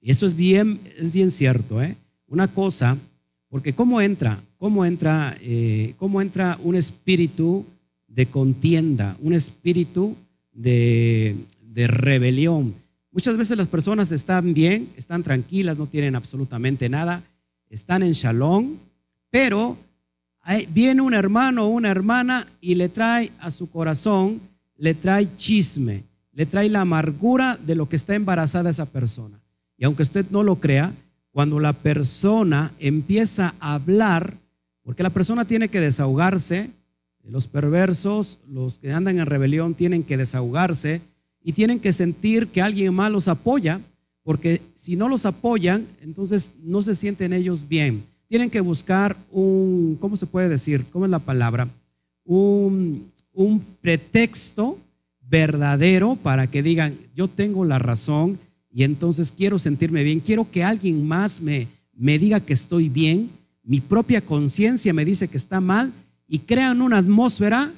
Y 0.00 0.10
eso 0.10 0.26
es 0.26 0.34
bien, 0.34 0.80
es 0.98 1.12
bien 1.12 1.30
cierto. 1.30 1.80
¿eh? 1.80 1.94
Una 2.26 2.48
cosa, 2.48 2.98
Porque 3.50 3.72
¿cómo 3.72 4.00
entra? 4.00 4.36
¿Cómo 4.58 4.84
entra, 4.84 5.36
eh, 5.40 5.94
cómo 5.96 6.20
entra 6.20 6.58
un 6.64 6.74
espíritu 6.74 7.64
de 8.08 8.26
contienda, 8.26 9.16
un 9.22 9.32
espíritu 9.32 10.16
de, 10.52 11.36
de 11.62 11.86
rebelión? 11.86 12.74
Muchas 13.14 13.36
veces 13.36 13.56
las 13.56 13.68
personas 13.68 14.10
están 14.10 14.54
bien, 14.54 14.88
están 14.96 15.22
tranquilas, 15.22 15.78
no 15.78 15.86
tienen 15.86 16.16
absolutamente 16.16 16.88
nada, 16.88 17.22
están 17.70 18.02
en 18.02 18.10
shalom, 18.10 18.74
pero 19.30 19.78
viene 20.70 21.00
un 21.00 21.14
hermano 21.14 21.64
o 21.64 21.68
una 21.68 21.90
hermana 21.90 22.44
y 22.60 22.74
le 22.74 22.88
trae 22.88 23.30
a 23.38 23.52
su 23.52 23.70
corazón, 23.70 24.40
le 24.76 24.94
trae 24.94 25.28
chisme, 25.36 26.02
le 26.32 26.44
trae 26.44 26.68
la 26.68 26.80
amargura 26.80 27.56
de 27.64 27.76
lo 27.76 27.88
que 27.88 27.94
está 27.94 28.16
embarazada 28.16 28.70
esa 28.70 28.86
persona. 28.86 29.40
Y 29.76 29.84
aunque 29.84 30.02
usted 30.02 30.26
no 30.30 30.42
lo 30.42 30.56
crea, 30.56 30.92
cuando 31.30 31.60
la 31.60 31.72
persona 31.72 32.72
empieza 32.80 33.54
a 33.60 33.74
hablar, 33.74 34.34
porque 34.82 35.04
la 35.04 35.10
persona 35.10 35.44
tiene 35.44 35.68
que 35.68 35.80
desahogarse, 35.80 36.68
los 37.22 37.46
perversos, 37.46 38.40
los 38.48 38.80
que 38.80 38.92
andan 38.92 39.20
en 39.20 39.26
rebelión, 39.26 39.74
tienen 39.74 40.02
que 40.02 40.16
desahogarse 40.16 41.00
y 41.44 41.52
tienen 41.52 41.78
que 41.78 41.92
sentir 41.92 42.48
que 42.48 42.62
alguien 42.62 42.92
más 42.94 43.12
los 43.12 43.28
apoya, 43.28 43.80
porque 44.22 44.62
si 44.74 44.96
no 44.96 45.10
los 45.10 45.26
apoyan, 45.26 45.86
entonces 46.02 46.52
no 46.62 46.80
se 46.80 46.94
sienten 46.94 47.34
ellos 47.34 47.68
bien. 47.68 48.02
Tienen 48.28 48.48
que 48.48 48.62
buscar 48.62 49.14
un, 49.30 49.98
¿cómo 50.00 50.16
se 50.16 50.26
puede 50.26 50.48
decir? 50.48 50.86
¿Cómo 50.90 51.04
es 51.04 51.10
la 51.10 51.18
palabra? 51.18 51.68
Un, 52.24 53.12
un 53.34 53.60
pretexto 53.82 54.78
verdadero 55.20 56.16
para 56.16 56.46
que 56.46 56.62
digan, 56.62 56.96
yo 57.14 57.28
tengo 57.28 57.66
la 57.66 57.78
razón 57.78 58.38
y 58.72 58.84
entonces 58.84 59.30
quiero 59.30 59.58
sentirme 59.58 60.02
bien, 60.02 60.20
quiero 60.20 60.50
que 60.50 60.64
alguien 60.64 61.06
más 61.06 61.42
me, 61.42 61.68
me 61.92 62.18
diga 62.18 62.40
que 62.40 62.54
estoy 62.54 62.88
bien, 62.88 63.28
mi 63.62 63.80
propia 63.80 64.22
conciencia 64.22 64.94
me 64.94 65.04
dice 65.04 65.28
que 65.28 65.36
está 65.36 65.60
mal 65.60 65.92
y 66.26 66.40
crean 66.40 66.80
una 66.80 66.98
atmósfera 66.98 67.70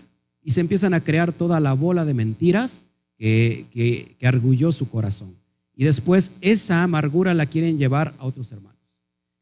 y 0.43 0.53
se 0.53 0.61
empiezan 0.61 0.95
a 0.95 1.01
crear 1.01 1.33
toda 1.33 1.59
la 1.59 1.73
bola 1.73 2.05
de 2.05 2.15
mentiras 2.15 2.83
que, 3.19 3.67
que, 3.73 4.27
argulló 4.27 4.73
su 4.73 4.89
corazón. 4.89 5.35
Y 5.75 5.85
después 5.85 6.33
esa 6.41 6.83
amargura 6.83 7.35
la 7.35 7.47
quieren 7.47 7.79
llevar 7.79 8.15
a 8.19 8.27
otros 8.27 8.51
hermanos. 8.53 8.81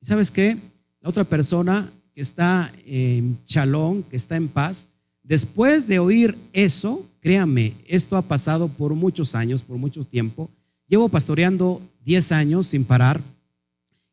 ¿Y 0.00 0.06
sabes 0.06 0.30
qué? 0.30 0.56
La 1.00 1.08
otra 1.08 1.24
persona 1.24 1.90
que 2.14 2.20
está 2.20 2.72
en 2.86 3.38
chalón, 3.44 4.02
que 4.04 4.16
está 4.16 4.36
en 4.36 4.48
paz, 4.48 4.88
después 5.22 5.86
de 5.86 5.98
oír 5.98 6.36
eso, 6.52 7.04
créanme, 7.20 7.72
esto 7.86 8.16
ha 8.16 8.22
pasado 8.22 8.68
por 8.68 8.94
muchos 8.94 9.34
años, 9.34 9.62
por 9.62 9.76
mucho 9.76 10.04
tiempo. 10.04 10.50
Llevo 10.86 11.08
pastoreando 11.08 11.80
10 12.04 12.32
años 12.32 12.66
sin 12.66 12.84
parar 12.84 13.20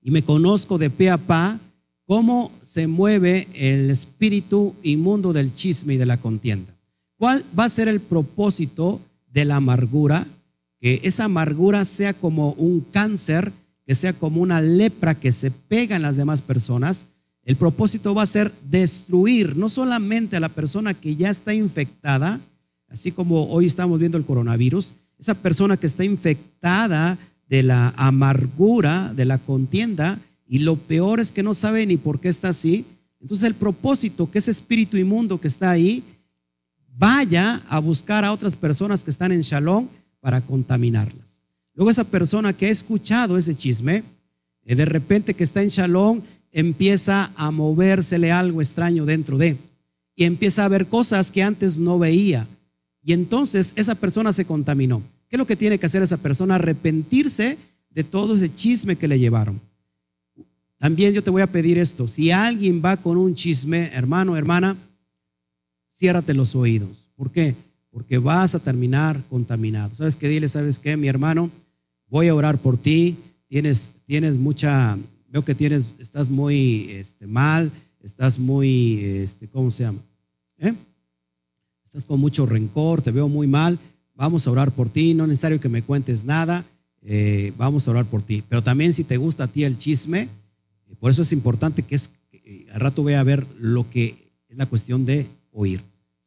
y 0.01 0.11
me 0.11 0.23
conozco 0.23 0.77
de 0.77 0.89
pe 0.89 1.09
a 1.09 1.17
pa 1.17 1.59
cómo 2.05 2.51
se 2.61 2.87
mueve 2.87 3.47
el 3.53 3.89
espíritu 3.89 4.73
inmundo 4.83 5.33
del 5.33 5.53
chisme 5.53 5.93
y 5.93 5.97
de 5.97 6.05
la 6.05 6.17
contienda. 6.17 6.73
¿Cuál 7.17 7.45
va 7.57 7.65
a 7.65 7.69
ser 7.69 7.87
el 7.87 7.99
propósito 7.99 8.99
de 9.33 9.45
la 9.45 9.57
amargura? 9.57 10.27
Que 10.79 11.01
esa 11.03 11.25
amargura 11.25 11.85
sea 11.85 12.13
como 12.13 12.51
un 12.53 12.81
cáncer, 12.81 13.51
que 13.85 13.95
sea 13.95 14.13
como 14.13 14.41
una 14.41 14.61
lepra 14.61 15.15
que 15.15 15.31
se 15.31 15.51
pega 15.51 15.95
en 15.95 16.01
las 16.01 16.17
demás 16.17 16.41
personas. 16.41 17.07
El 17.43 17.55
propósito 17.55 18.13
va 18.13 18.23
a 18.23 18.27
ser 18.27 18.51
destruir 18.69 19.55
no 19.55 19.69
solamente 19.69 20.35
a 20.35 20.39
la 20.39 20.49
persona 20.49 20.93
que 20.93 21.15
ya 21.15 21.29
está 21.29 21.53
infectada, 21.53 22.39
así 22.87 23.11
como 23.11 23.45
hoy 23.49 23.65
estamos 23.65 23.99
viendo 23.99 24.17
el 24.17 24.25
coronavirus, 24.25 24.93
esa 25.17 25.33
persona 25.35 25.77
que 25.77 25.87
está 25.87 26.03
infectada 26.03 27.17
de 27.47 27.63
la 27.63 27.93
amargura, 27.97 29.13
de 29.13 29.25
la 29.25 29.37
contienda, 29.37 30.19
y 30.47 30.59
lo 30.59 30.75
peor 30.75 31.19
es 31.19 31.31
que 31.31 31.43
no 31.43 31.53
sabe 31.53 31.85
ni 31.85 31.97
por 31.97 32.19
qué 32.19 32.29
está 32.29 32.49
así. 32.49 32.85
Entonces 33.19 33.47
el 33.47 33.53
propósito 33.53 34.29
que 34.29 34.39
ese 34.39 34.51
espíritu 34.51 34.97
inmundo 34.97 35.39
que 35.39 35.47
está 35.47 35.69
ahí 35.69 36.03
vaya 36.97 37.61
a 37.69 37.79
buscar 37.79 38.25
a 38.25 38.31
otras 38.31 38.55
personas 38.55 39.03
que 39.03 39.11
están 39.11 39.31
en 39.31 39.41
shalom 39.41 39.87
para 40.19 40.41
contaminarlas. 40.41 41.39
Luego 41.73 41.91
esa 41.91 42.03
persona 42.03 42.53
que 42.53 42.67
ha 42.67 42.69
escuchado 42.69 43.37
ese 43.37 43.55
chisme, 43.55 44.03
eh, 44.65 44.75
de 44.75 44.85
repente 44.85 45.33
que 45.33 45.43
está 45.43 45.61
en 45.61 45.69
shalom, 45.69 46.21
empieza 46.51 47.31
a 47.35 47.51
movérsele 47.51 48.31
algo 48.31 48.61
extraño 48.61 49.05
dentro 49.05 49.37
de, 49.37 49.57
y 50.15 50.25
empieza 50.25 50.65
a 50.65 50.67
ver 50.67 50.87
cosas 50.87 51.31
que 51.31 51.41
antes 51.41 51.79
no 51.79 51.97
veía. 51.97 52.47
Y 53.03 53.13
entonces 53.13 53.73
esa 53.75 53.95
persona 53.95 54.33
se 54.33 54.45
contaminó. 54.45 55.01
¿Qué 55.27 55.37
es 55.37 55.39
lo 55.39 55.47
que 55.47 55.55
tiene 55.55 55.79
que 55.79 55.85
hacer 55.85 56.03
esa 56.03 56.17
persona? 56.17 56.55
Arrepentirse 56.55 57.57
de 57.89 58.03
todo 58.03 58.35
ese 58.35 58.53
chisme 58.53 58.97
que 58.97 59.07
le 59.07 59.17
llevaron. 59.17 59.59
También 60.77 61.13
yo 61.13 61.23
te 61.23 61.29
voy 61.29 61.41
a 61.41 61.47
pedir 61.47 61.77
esto. 61.77 62.07
Si 62.07 62.31
alguien 62.31 62.81
va 62.83 62.97
con 62.97 63.17
un 63.17 63.33
chisme, 63.33 63.91
hermano, 63.93 64.35
hermana, 64.35 64.75
ciérrate 66.01 66.33
los 66.33 66.55
oídos. 66.55 67.11
¿Por 67.15 67.31
qué? 67.31 67.53
Porque 67.91 68.17
vas 68.17 68.55
a 68.55 68.59
terminar 68.59 69.21
contaminado. 69.29 69.93
¿Sabes 69.93 70.15
qué? 70.15 70.27
Dile, 70.27 70.47
¿sabes 70.47 70.79
qué, 70.79 70.97
mi 70.97 71.07
hermano? 71.07 71.51
Voy 72.07 72.27
a 72.27 72.33
orar 72.33 72.57
por 72.57 72.75
ti. 72.75 73.15
Tienes, 73.47 73.91
tienes 74.07 74.35
mucha, 74.35 74.97
veo 75.29 75.45
que 75.45 75.53
tienes, 75.53 75.93
estás 75.99 76.27
muy 76.27 76.89
este, 76.89 77.27
mal, 77.27 77.69
estás 78.01 78.39
muy, 78.39 78.99
este, 79.03 79.47
¿cómo 79.47 79.69
se 79.69 79.83
llama? 79.83 79.99
¿Eh? 80.57 80.73
estás 81.85 82.05
con 82.05 82.19
mucho 82.19 82.45
rencor, 82.45 83.01
te 83.01 83.11
veo 83.11 83.27
muy 83.27 83.47
mal, 83.47 83.77
vamos 84.15 84.47
a 84.47 84.51
orar 84.51 84.71
por 84.71 84.89
ti, 84.89 85.13
no 85.13 85.25
es 85.25 85.29
necesario 85.29 85.59
que 85.59 85.67
me 85.67 85.81
cuentes 85.81 86.23
nada, 86.23 86.63
eh, 87.01 87.51
vamos 87.57 87.85
a 87.85 87.91
orar 87.91 88.05
por 88.05 88.21
ti. 88.21 88.41
Pero 88.47 88.63
también 88.63 88.93
si 88.93 89.03
te 89.03 89.17
gusta 89.17 89.43
a 89.43 89.47
ti 89.47 89.65
el 89.65 89.77
chisme, 89.77 90.29
por 90.99 91.11
eso 91.11 91.21
es 91.21 91.33
importante 91.33 91.83
que 91.83 91.95
es, 91.95 92.09
eh, 92.31 92.65
al 92.71 92.79
rato 92.79 93.03
voy 93.03 93.13
a 93.13 93.23
ver 93.23 93.45
lo 93.59 93.89
que 93.89 94.15
es 94.47 94.57
la 94.57 94.65
cuestión 94.67 95.05
de 95.05 95.27
oír, 95.51 95.81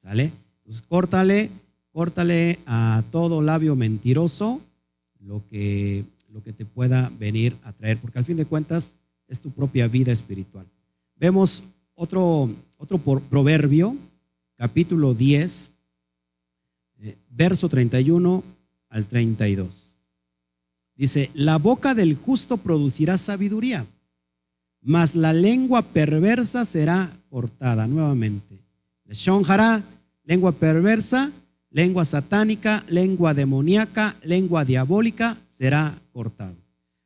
¿sale? 0.05 0.31
Entonces 0.59 0.83
córtale, 0.83 1.51
córtale 1.91 2.59
a 2.67 3.03
todo 3.11 3.43
labio 3.43 3.75
mentiroso 3.75 4.61
lo 5.19 5.43
que, 5.49 6.05
lo 6.29 6.43
que 6.43 6.53
te 6.53 6.67
pueda 6.67 7.11
venir 7.19 7.57
a 7.65 7.73
traer, 7.73 7.99
porque 7.99 8.19
al 8.19 8.25
fin 8.25 8.37
de 8.37 8.45
cuentas 8.45 8.97
es 9.27 9.41
tu 9.41 9.51
propia 9.51 9.89
vida 9.89 10.13
espiritual. 10.13 10.67
Vemos 11.17 11.63
otro, 11.95 12.51
otro 12.79 12.99
proverbio 12.99 13.97
capítulo 14.57 15.15
10, 15.15 15.71
eh, 17.01 17.17
verso 17.31 17.69
31 17.69 18.45
al 18.91 19.07
32. 19.07 19.97
Dice, 20.97 21.31
la 21.35 21.59
boca 21.59 21.95
del 21.95 22.15
justo 22.15 22.59
producirá 22.59 23.19
sabiduría, 23.19 23.87
mas 24.81 25.15
la 25.15 25.33
lengua 25.33 25.83
perversa 25.83 26.65
será 26.65 27.11
cortada 27.31 27.87
nuevamente. 27.89 28.65
Lengua 30.25 30.53
perversa, 30.53 31.31
lengua 31.71 32.05
satánica, 32.05 32.85
lengua 32.89 33.35
demoníaca, 33.35 34.17
lengua 34.23 34.65
diabólica, 34.65 35.37
será 35.49 35.95
cortado. 36.13 36.57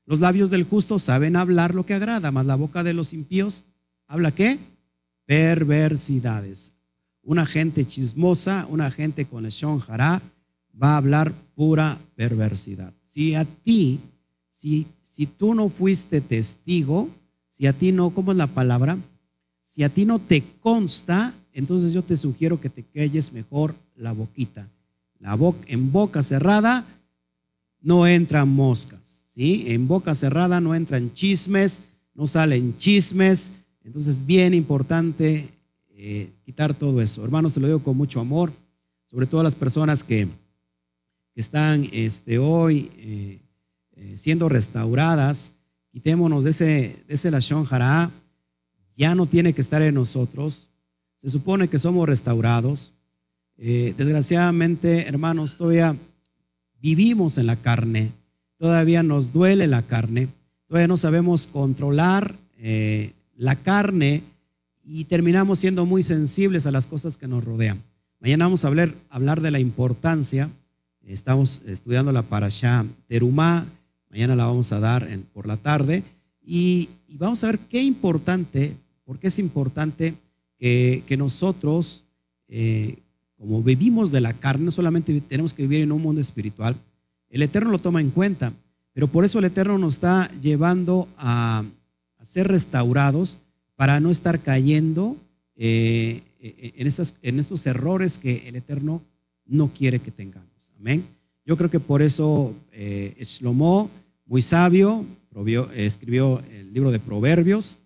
Los 0.06 0.20
labios 0.20 0.50
del 0.50 0.64
justo 0.64 0.98
saben 0.98 1.36
hablar 1.36 1.74
lo 1.74 1.84
que 1.84 1.94
agrada, 1.94 2.30
mas 2.32 2.46
la 2.46 2.56
boca 2.56 2.82
de 2.82 2.94
los 2.94 3.12
impíos 3.12 3.64
habla 4.06 4.32
qué? 4.32 4.58
Perversidades 5.26 6.72
una 7.28 7.44
gente 7.44 7.84
chismosa, 7.84 8.66
una 8.70 8.90
gente 8.90 9.26
con 9.26 9.44
el 9.44 9.50
shonjara, 9.50 10.22
va 10.82 10.94
a 10.94 10.96
hablar 10.96 11.30
pura 11.54 11.98
perversidad. 12.14 12.94
Si 13.04 13.34
a 13.34 13.44
ti, 13.44 14.00
si, 14.50 14.86
si 15.02 15.26
tú 15.26 15.54
no 15.54 15.68
fuiste 15.68 16.22
testigo, 16.22 17.10
si 17.50 17.66
a 17.66 17.74
ti 17.74 17.92
no, 17.92 18.08
¿cómo 18.10 18.32
es 18.32 18.38
la 18.38 18.46
palabra? 18.46 18.96
Si 19.62 19.84
a 19.84 19.90
ti 19.90 20.06
no 20.06 20.20
te 20.20 20.42
consta, 20.60 21.34
entonces 21.58 21.92
yo 21.92 22.04
te 22.04 22.16
sugiero 22.16 22.60
que 22.60 22.70
te 22.70 22.84
calles 22.84 23.32
mejor 23.32 23.74
la 23.96 24.12
boquita. 24.12 24.68
La 25.18 25.34
boca, 25.34 25.58
en 25.66 25.90
boca 25.90 26.22
cerrada 26.22 26.86
no 27.80 28.06
entran 28.06 28.48
moscas, 28.48 29.24
¿sí? 29.26 29.64
En 29.66 29.88
boca 29.88 30.14
cerrada 30.14 30.60
no 30.60 30.76
entran 30.76 31.12
chismes, 31.12 31.82
no 32.14 32.28
salen 32.28 32.76
chismes. 32.76 33.50
Entonces, 33.82 34.24
bien 34.24 34.54
importante 34.54 35.48
eh, 35.96 36.30
quitar 36.44 36.74
todo 36.74 37.02
eso. 37.02 37.24
Hermanos, 37.24 37.54
te 37.54 37.60
lo 37.60 37.66
digo 37.66 37.82
con 37.82 37.96
mucho 37.96 38.20
amor, 38.20 38.52
sobre 39.10 39.26
todo 39.26 39.40
a 39.40 39.44
las 39.44 39.56
personas 39.56 40.04
que, 40.04 40.28
están 41.34 41.88
este, 41.92 42.38
hoy 42.38 42.90
eh, 42.98 43.38
eh, 43.96 44.14
siendo 44.16 44.48
restauradas. 44.48 45.52
Quitémonos 45.90 46.44
de 46.44 46.50
ese, 46.50 47.04
de 47.06 47.14
ese 47.14 47.32
lashon. 47.32 47.66
Ya 48.96 49.14
no 49.16 49.26
tiene 49.26 49.52
que 49.52 49.60
estar 49.60 49.82
en 49.82 49.94
nosotros. 49.94 50.70
Se 51.18 51.28
supone 51.28 51.68
que 51.68 51.78
somos 51.78 52.08
restaurados. 52.08 52.94
desgraciadamente, 53.56 55.08
hermanos, 55.08 55.56
todavía 55.56 55.96
vivimos 56.80 57.38
en 57.38 57.46
la 57.46 57.56
carne. 57.56 58.12
Todavía 58.56 59.02
nos 59.02 59.32
duele 59.32 59.66
la 59.66 59.82
carne. 59.82 60.28
Todavía 60.68 60.88
no 60.88 60.96
sabemos 60.96 61.46
controlar 61.46 62.34
la 63.36 63.56
carne 63.56 64.22
y 64.84 65.04
terminamos 65.04 65.58
siendo 65.58 65.84
muy 65.86 66.02
sensibles 66.02 66.66
a 66.66 66.70
las 66.70 66.86
cosas 66.86 67.16
que 67.16 67.28
nos 67.28 67.44
rodean. 67.44 67.82
Mañana 68.20 68.46
vamos 68.46 68.64
a 68.64 68.68
hablar, 68.68 69.40
de 69.40 69.50
la 69.50 69.60
importancia. 69.60 70.48
Estamos 71.02 71.62
estudiando 71.66 72.10
la 72.10 72.22
parasha 72.22 72.84
Terumá. 73.06 73.66
Mañana 74.10 74.34
la 74.34 74.46
vamos 74.46 74.72
a 74.72 74.80
dar 74.80 75.06
por 75.32 75.46
la 75.46 75.56
tarde. 75.56 76.02
Y, 76.42 76.88
vamos 77.18 77.44
a 77.44 77.48
ver 77.48 77.58
qué 77.58 77.82
importante, 77.82 78.74
por 79.04 79.18
qué 79.18 79.28
es 79.28 79.38
importante 79.38 80.14
que, 80.58 81.16
nosotros, 81.16 82.04
eh, 82.48 82.98
como 83.36 83.62
vivimos 83.62 84.10
de 84.10 84.20
la 84.20 84.32
carne, 84.32 84.66
no 84.66 84.70
solamente 84.70 85.20
tenemos 85.22 85.54
que 85.54 85.62
vivir 85.62 85.80
en 85.80 85.92
un 85.92 86.02
mundo 86.02 86.20
espiritual, 86.20 86.76
el 87.30 87.42
Eterno 87.42 87.70
lo 87.70 87.78
toma 87.78 88.00
en 88.00 88.10
cuenta, 88.10 88.52
pero 88.92 89.06
por 89.06 89.24
eso 89.24 89.38
el 89.38 89.44
Eterno 89.44 89.78
nos 89.78 89.94
está 89.94 90.30
llevando 90.40 91.08
a, 91.16 91.64
ser 92.22 92.48
restaurados 92.48 93.38
para 93.74 94.00
no 94.00 94.10
estar 94.10 94.40
cayendo 94.40 95.16
eh, 95.56 96.20
en, 96.40 96.86
estas, 96.86 97.14
en 97.22 97.38
estos 97.38 97.64
errores 97.66 98.18
que 98.18 98.46
el 98.48 98.56
Eterno 98.56 99.02
no 99.46 99.68
quiere 99.68 99.98
que 99.98 100.10
tengamos. 100.10 100.70
Amén. 100.78 101.04
Yo 101.46 101.56
creo 101.56 101.70
que 101.70 101.80
por 101.80 102.02
eso 102.02 102.52
eh, 102.72 103.16
Shlomo, 103.24 103.88
muy 104.26 104.42
sabio, 104.42 105.06
escribió 105.74 106.42
el 106.50 106.74
libro 106.74 106.90
de 106.90 106.98
Proverbios 106.98 107.78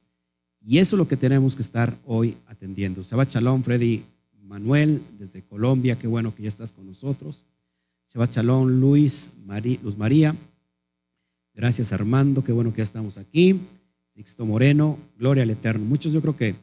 y 0.65 0.79
eso 0.79 0.97
es 0.97 0.99
lo 0.99 1.09
que 1.09 1.17
tenemos 1.17 1.57
que 1.57 1.63
estar 1.63 1.97
hoy 2.07 2.37
atendiendo. 2.47 3.03
Shabbat 3.03 3.31
Shalom, 3.31 3.63
Freddy 3.63 4.03
Manuel, 4.43 5.03
desde 5.19 5.43
Colombia, 5.43 5.99
qué 5.99 6.07
bueno 6.07 6.35
que 6.35 6.43
ya 6.43 6.49
estás 6.49 6.73
con 6.73 6.87
nosotros. 6.87 7.45
Shabbat 8.13 8.33
Shalom, 8.33 8.69
Luis, 8.69 9.33
Luz 9.83 9.97
María. 9.97 10.37
Gracias 11.55 11.93
Armando, 11.93 12.45
qué 12.45 12.53
bueno 12.53 12.73
que 12.73 12.79
ya 12.79 12.85
estamos 12.85 13.19
aquí. 13.19 13.59
Sixto 14.15 14.45
Moreno, 14.45 14.99
gloria 15.19 15.43
al 15.43 15.51
Eterno. 15.51 15.85
Muchos 15.85 16.13
yo 16.13 16.21
creo 16.21 16.37
que 16.37 16.55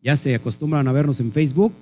ya 0.00 0.16
se 0.16 0.34
acostumbran 0.34 0.86
a 0.86 0.92
vernos 0.92 1.20
en 1.20 1.32
Facebook, 1.32 1.72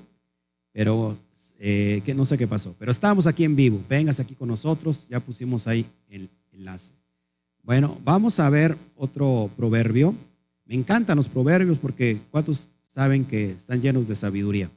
pero 0.72 1.16
eh, 1.58 2.02
que 2.04 2.14
no 2.14 2.24
sé 2.24 2.38
qué 2.38 2.46
pasó, 2.46 2.74
pero 2.78 2.90
estamos 2.90 3.26
aquí 3.26 3.44
en 3.44 3.56
vivo. 3.56 3.80
Vengas 3.88 4.20
aquí 4.20 4.34
con 4.34 4.48
nosotros, 4.48 5.08
ya 5.08 5.20
pusimos 5.20 5.66
ahí 5.66 5.86
el 6.08 6.28
enlace. 6.52 6.94
Bueno, 7.62 7.98
vamos 8.04 8.40
a 8.40 8.48
ver 8.48 8.76
otro 8.96 9.50
proverbio. 9.56 10.14
Me 10.66 10.74
encantan 10.74 11.16
los 11.16 11.28
proverbios 11.28 11.78
porque 11.78 12.18
¿cuántos 12.30 12.68
saben 12.82 13.24
que 13.24 13.52
están 13.52 13.80
llenos 13.80 14.08
de 14.08 14.16
sabiduría? 14.16 14.70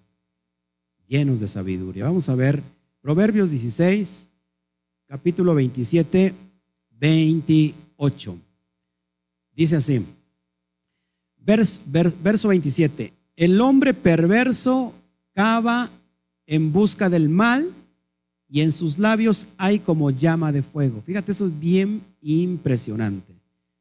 Llenos 1.07 1.39
de 1.39 1.47
sabiduría. 1.47 2.05
Vamos 2.05 2.29
a 2.29 2.35
ver 2.35 2.61
Proverbios 3.01 3.49
16, 3.49 4.29
capítulo 5.07 5.55
27, 5.55 6.33
28. 6.91 8.37
Dice 9.55 9.77
así, 9.77 10.05
verso, 11.37 11.81
verso 12.21 12.49
27, 12.49 13.13
el 13.35 13.59
hombre 13.61 13.93
perverso 13.95 14.93
cava 15.33 15.89
en 16.45 16.71
busca 16.71 17.09
del 17.09 17.29
mal 17.29 17.67
y 18.47 18.61
en 18.61 18.71
sus 18.71 18.99
labios 18.99 19.47
hay 19.57 19.79
como 19.79 20.11
llama 20.11 20.51
de 20.51 20.61
fuego. 20.61 21.01
Fíjate, 21.01 21.31
eso 21.31 21.47
es 21.47 21.59
bien 21.59 22.01
impresionante. 22.21 23.33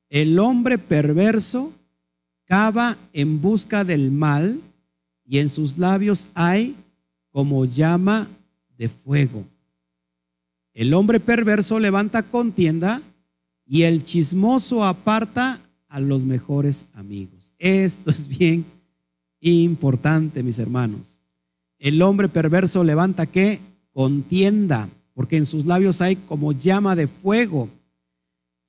El 0.09 0.39
hombre 0.39 0.79
perverso 0.79 1.73
cava 2.49 2.97
en 3.13 3.41
busca 3.41 3.85
del 3.85 4.11
mal 4.11 4.59
y 5.25 5.39
en 5.39 5.49
sus 5.49 5.79
labios 5.79 6.29
hay 6.35 6.75
como 7.31 7.67
llama 7.67 8.27
de 8.79 8.89
fuego. 8.89 9.45
El 10.73 10.95
hombre 10.95 11.21
perverso 11.21 11.79
levanta 11.79 12.23
contienda 12.23 13.03
y 13.67 13.83
el 13.83 14.03
chismoso 14.03 14.85
aparta 14.85 15.61
a 15.89 16.01
los 16.01 16.25
mejores 16.25 16.87
amigos. 16.95 17.53
Esto 17.59 18.11
es 18.11 18.27
bien 18.27 18.65
importante, 19.41 20.43
mis 20.43 20.59
hermanos. 20.59 21.19
El 21.79 22.01
hombre 22.03 22.29
perverso 22.29 22.83
levanta 22.83 23.27
qué? 23.27 23.61
Contienda, 23.93 24.89
porque 25.15 25.37
en 25.37 25.47
sus 25.47 25.67
labios 25.67 26.01
hay 26.01 26.17
como 26.17 26.53
llama 26.53 26.97
de 26.97 27.07
fuego. 27.09 27.69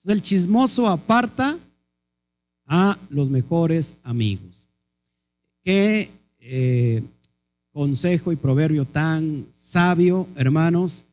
El 0.06 0.22
chismoso 0.22 0.88
aparta 0.88 1.58
a 2.70 2.98
los 3.10 3.30
mejores 3.30 3.96
amigos. 4.04 4.68
Qué 5.64 6.10
eh, 6.40 7.04
consejo 7.74 8.32
y 8.32 8.36
proverbio 8.38 8.86
tan 8.86 9.46
sabio, 9.52 10.28
hermanos. 10.36 11.06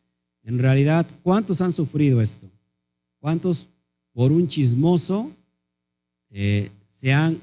En 0.45 0.59
realidad, 0.59 1.07
¿cuántos 1.23 1.61
han 1.61 1.73
sufrido 1.73 2.21
esto? 2.21 2.47
¿Cuántos 3.19 3.69
por 4.13 4.31
un 4.31 4.47
chismoso 4.47 5.33
eh, 6.31 6.71
se 6.89 7.13
han, 7.13 7.39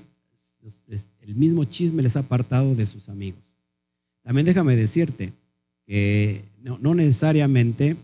el 1.21 1.35
mismo 1.35 1.65
chisme 1.65 2.03
les 2.03 2.15
ha 2.15 2.19
apartado 2.19 2.75
de 2.75 2.85
sus 2.85 3.09
amigos? 3.09 3.55
También 4.21 4.45
déjame 4.45 4.75
decirte 4.75 5.33
que 5.85 6.45
no, 6.61 6.95
necesariamente 6.95 7.97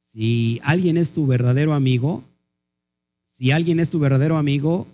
si 0.00 0.58
alguien 0.64 0.96
es 0.96 1.12
tu 1.12 1.26
verdadero 1.26 1.74
amigo, 1.74 2.24
si 3.26 3.52
alguien 3.52 3.78
es 3.78 3.90
tu 3.90 4.00
verdadero 4.00 4.36
amigo, 4.36 4.88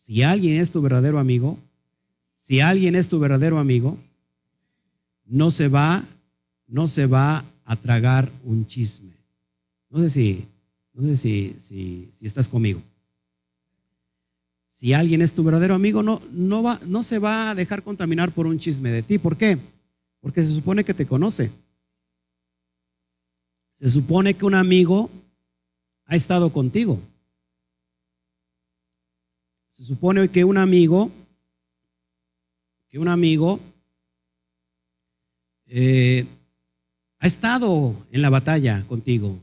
si 0.00 0.22
alguien 0.22 0.56
es 0.56 0.70
tu 0.70 0.80
verdadero 0.80 1.18
amigo, 1.18 1.58
si 2.34 2.60
alguien 2.60 2.96
es 2.96 3.10
tu 3.10 3.20
verdadero 3.20 3.58
amigo, 3.58 3.98
no 5.26 5.50
se 5.50 5.68
va, 5.68 6.02
no 6.66 6.86
se 6.88 7.04
va 7.04 7.44
a 7.66 7.76
tragar 7.76 8.32
un 8.44 8.66
chisme. 8.66 9.12
No 9.90 10.00
sé 10.00 10.08
si, 10.08 10.44
no 10.94 11.02
sé 11.02 11.16
si, 11.16 11.54
si, 11.60 12.26
estás 12.26 12.48
conmigo. 12.48 12.80
Si 14.68 14.94
alguien 14.94 15.20
es 15.20 15.34
tu 15.34 15.44
verdadero 15.44 15.74
amigo, 15.74 16.02
no, 16.02 16.22
no, 16.32 16.62
va, 16.62 16.80
no 16.86 17.02
se 17.02 17.18
va 17.18 17.50
a 17.50 17.54
dejar 17.54 17.82
contaminar 17.82 18.32
por 18.32 18.46
un 18.46 18.58
chisme 18.58 18.90
de 18.90 19.02
ti. 19.02 19.18
¿Por 19.18 19.36
qué? 19.36 19.58
Porque 20.22 20.42
se 20.42 20.54
supone 20.54 20.82
que 20.82 20.94
te 20.94 21.04
conoce. 21.04 21.50
Se 23.74 23.90
supone 23.90 24.32
que 24.32 24.46
un 24.46 24.54
amigo 24.54 25.10
ha 26.06 26.16
estado 26.16 26.50
contigo. 26.54 26.98
Se 29.70 29.84
supone 29.84 30.28
que 30.28 30.44
un 30.44 30.58
amigo, 30.58 31.10
que 32.90 32.98
un 32.98 33.08
amigo 33.08 33.58
eh, 35.66 36.26
ha 37.18 37.26
estado 37.26 37.96
en 38.12 38.20
la 38.20 38.28
batalla 38.28 38.84
contigo. 38.86 39.38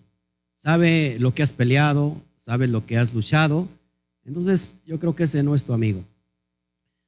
Sabe 0.56 1.18
lo 1.20 1.34
que 1.34 1.42
has 1.42 1.54
peleado, 1.54 2.16
sabe 2.38 2.68
lo 2.68 2.86
que 2.86 3.00
has 3.00 3.16
luchado 3.16 3.68
entonces, 4.28 4.74
yo 4.86 5.00
creo 5.00 5.16
que 5.16 5.24
ese 5.24 5.42
no 5.42 5.56
es 5.56 5.64
tu 5.64 5.74
amigo. 5.74 6.04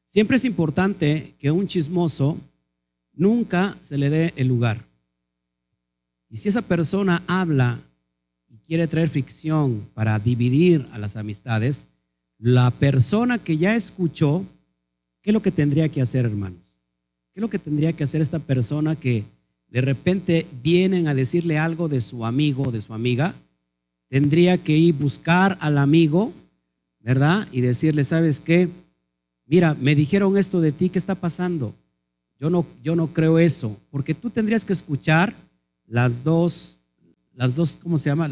Siempre 0.05 0.37
es 0.37 0.45
importante 0.45 1.35
que 1.37 1.51
un 1.51 1.67
chismoso 1.67 2.37
nunca 3.13 3.77
se 3.81 3.97
le 3.97 4.09
dé 4.09 4.33
el 4.37 4.47
lugar. 4.47 4.83
Y 6.29 6.37
si 6.37 6.47
esa 6.47 6.61
persona 6.61 7.21
habla 7.27 7.77
y 8.47 8.57
quiere 8.59 8.87
traer 8.87 9.09
ficción 9.09 9.85
para 9.93 10.17
dividir 10.17 10.87
a 10.93 10.97
las 10.97 11.17
amistades, 11.17 11.87
la 12.39 12.71
persona 12.71 13.37
que 13.37 13.57
ya 13.57 13.75
escuchó, 13.75 14.43
¿qué 15.21 15.29
es 15.29 15.33
lo 15.33 15.41
que 15.41 15.51
tendría 15.51 15.89
que 15.89 16.01
hacer, 16.01 16.25
hermanos? 16.25 16.79
¿Qué 17.33 17.39
es 17.39 17.41
lo 17.41 17.49
que 17.49 17.59
tendría 17.59 17.93
que 17.93 18.03
hacer 18.03 18.21
esta 18.21 18.39
persona 18.39 18.95
que 18.95 19.23
de 19.67 19.81
repente 19.81 20.47
vienen 20.63 21.07
a 21.07 21.13
decirle 21.13 21.59
algo 21.59 21.87
de 21.87 22.01
su 22.01 22.25
amigo, 22.25 22.71
de 22.71 22.81
su 22.81 22.93
amiga? 22.93 23.35
Tendría 24.07 24.57
que 24.57 24.75
ir 24.75 24.95
buscar 24.95 25.57
al 25.61 25.77
amigo 25.77 26.33
¿verdad? 26.99 27.47
Y 27.51 27.61
decirle, 27.61 28.03
¿sabes 28.03 28.41
qué? 28.41 28.69
Mira, 29.45 29.75
me 29.75 29.95
dijeron 29.95 30.37
esto 30.37 30.61
de 30.61 30.71
ti, 30.71 30.89
¿qué 30.89 30.99
está 30.99 31.15
pasando? 31.15 31.73
Yo 32.39 32.49
no, 32.49 32.65
yo 32.83 32.95
no 32.95 33.07
creo 33.07 33.39
eso, 33.39 33.77
porque 33.89 34.13
tú 34.13 34.29
tendrías 34.29 34.63
que 34.63 34.73
escuchar 34.73 35.33
las 35.85 36.23
dos, 36.23 36.79
las 37.33 37.55
dos, 37.55 37.77
¿cómo 37.81 37.97
se 37.97 38.09
llama? 38.09 38.29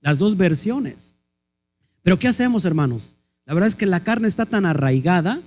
Las 0.00 0.18
dos 0.18 0.36
versiones. 0.36 1.14
Pero 2.02 2.18
¿qué 2.18 2.28
hacemos, 2.28 2.64
hermanos? 2.64 3.16
La 3.44 3.54
verdad 3.54 3.68
es 3.68 3.76
que 3.76 3.86
la 3.86 4.00
carne 4.00 4.28
está 4.28 4.46
tan 4.46 4.66
arraigada 4.66 5.40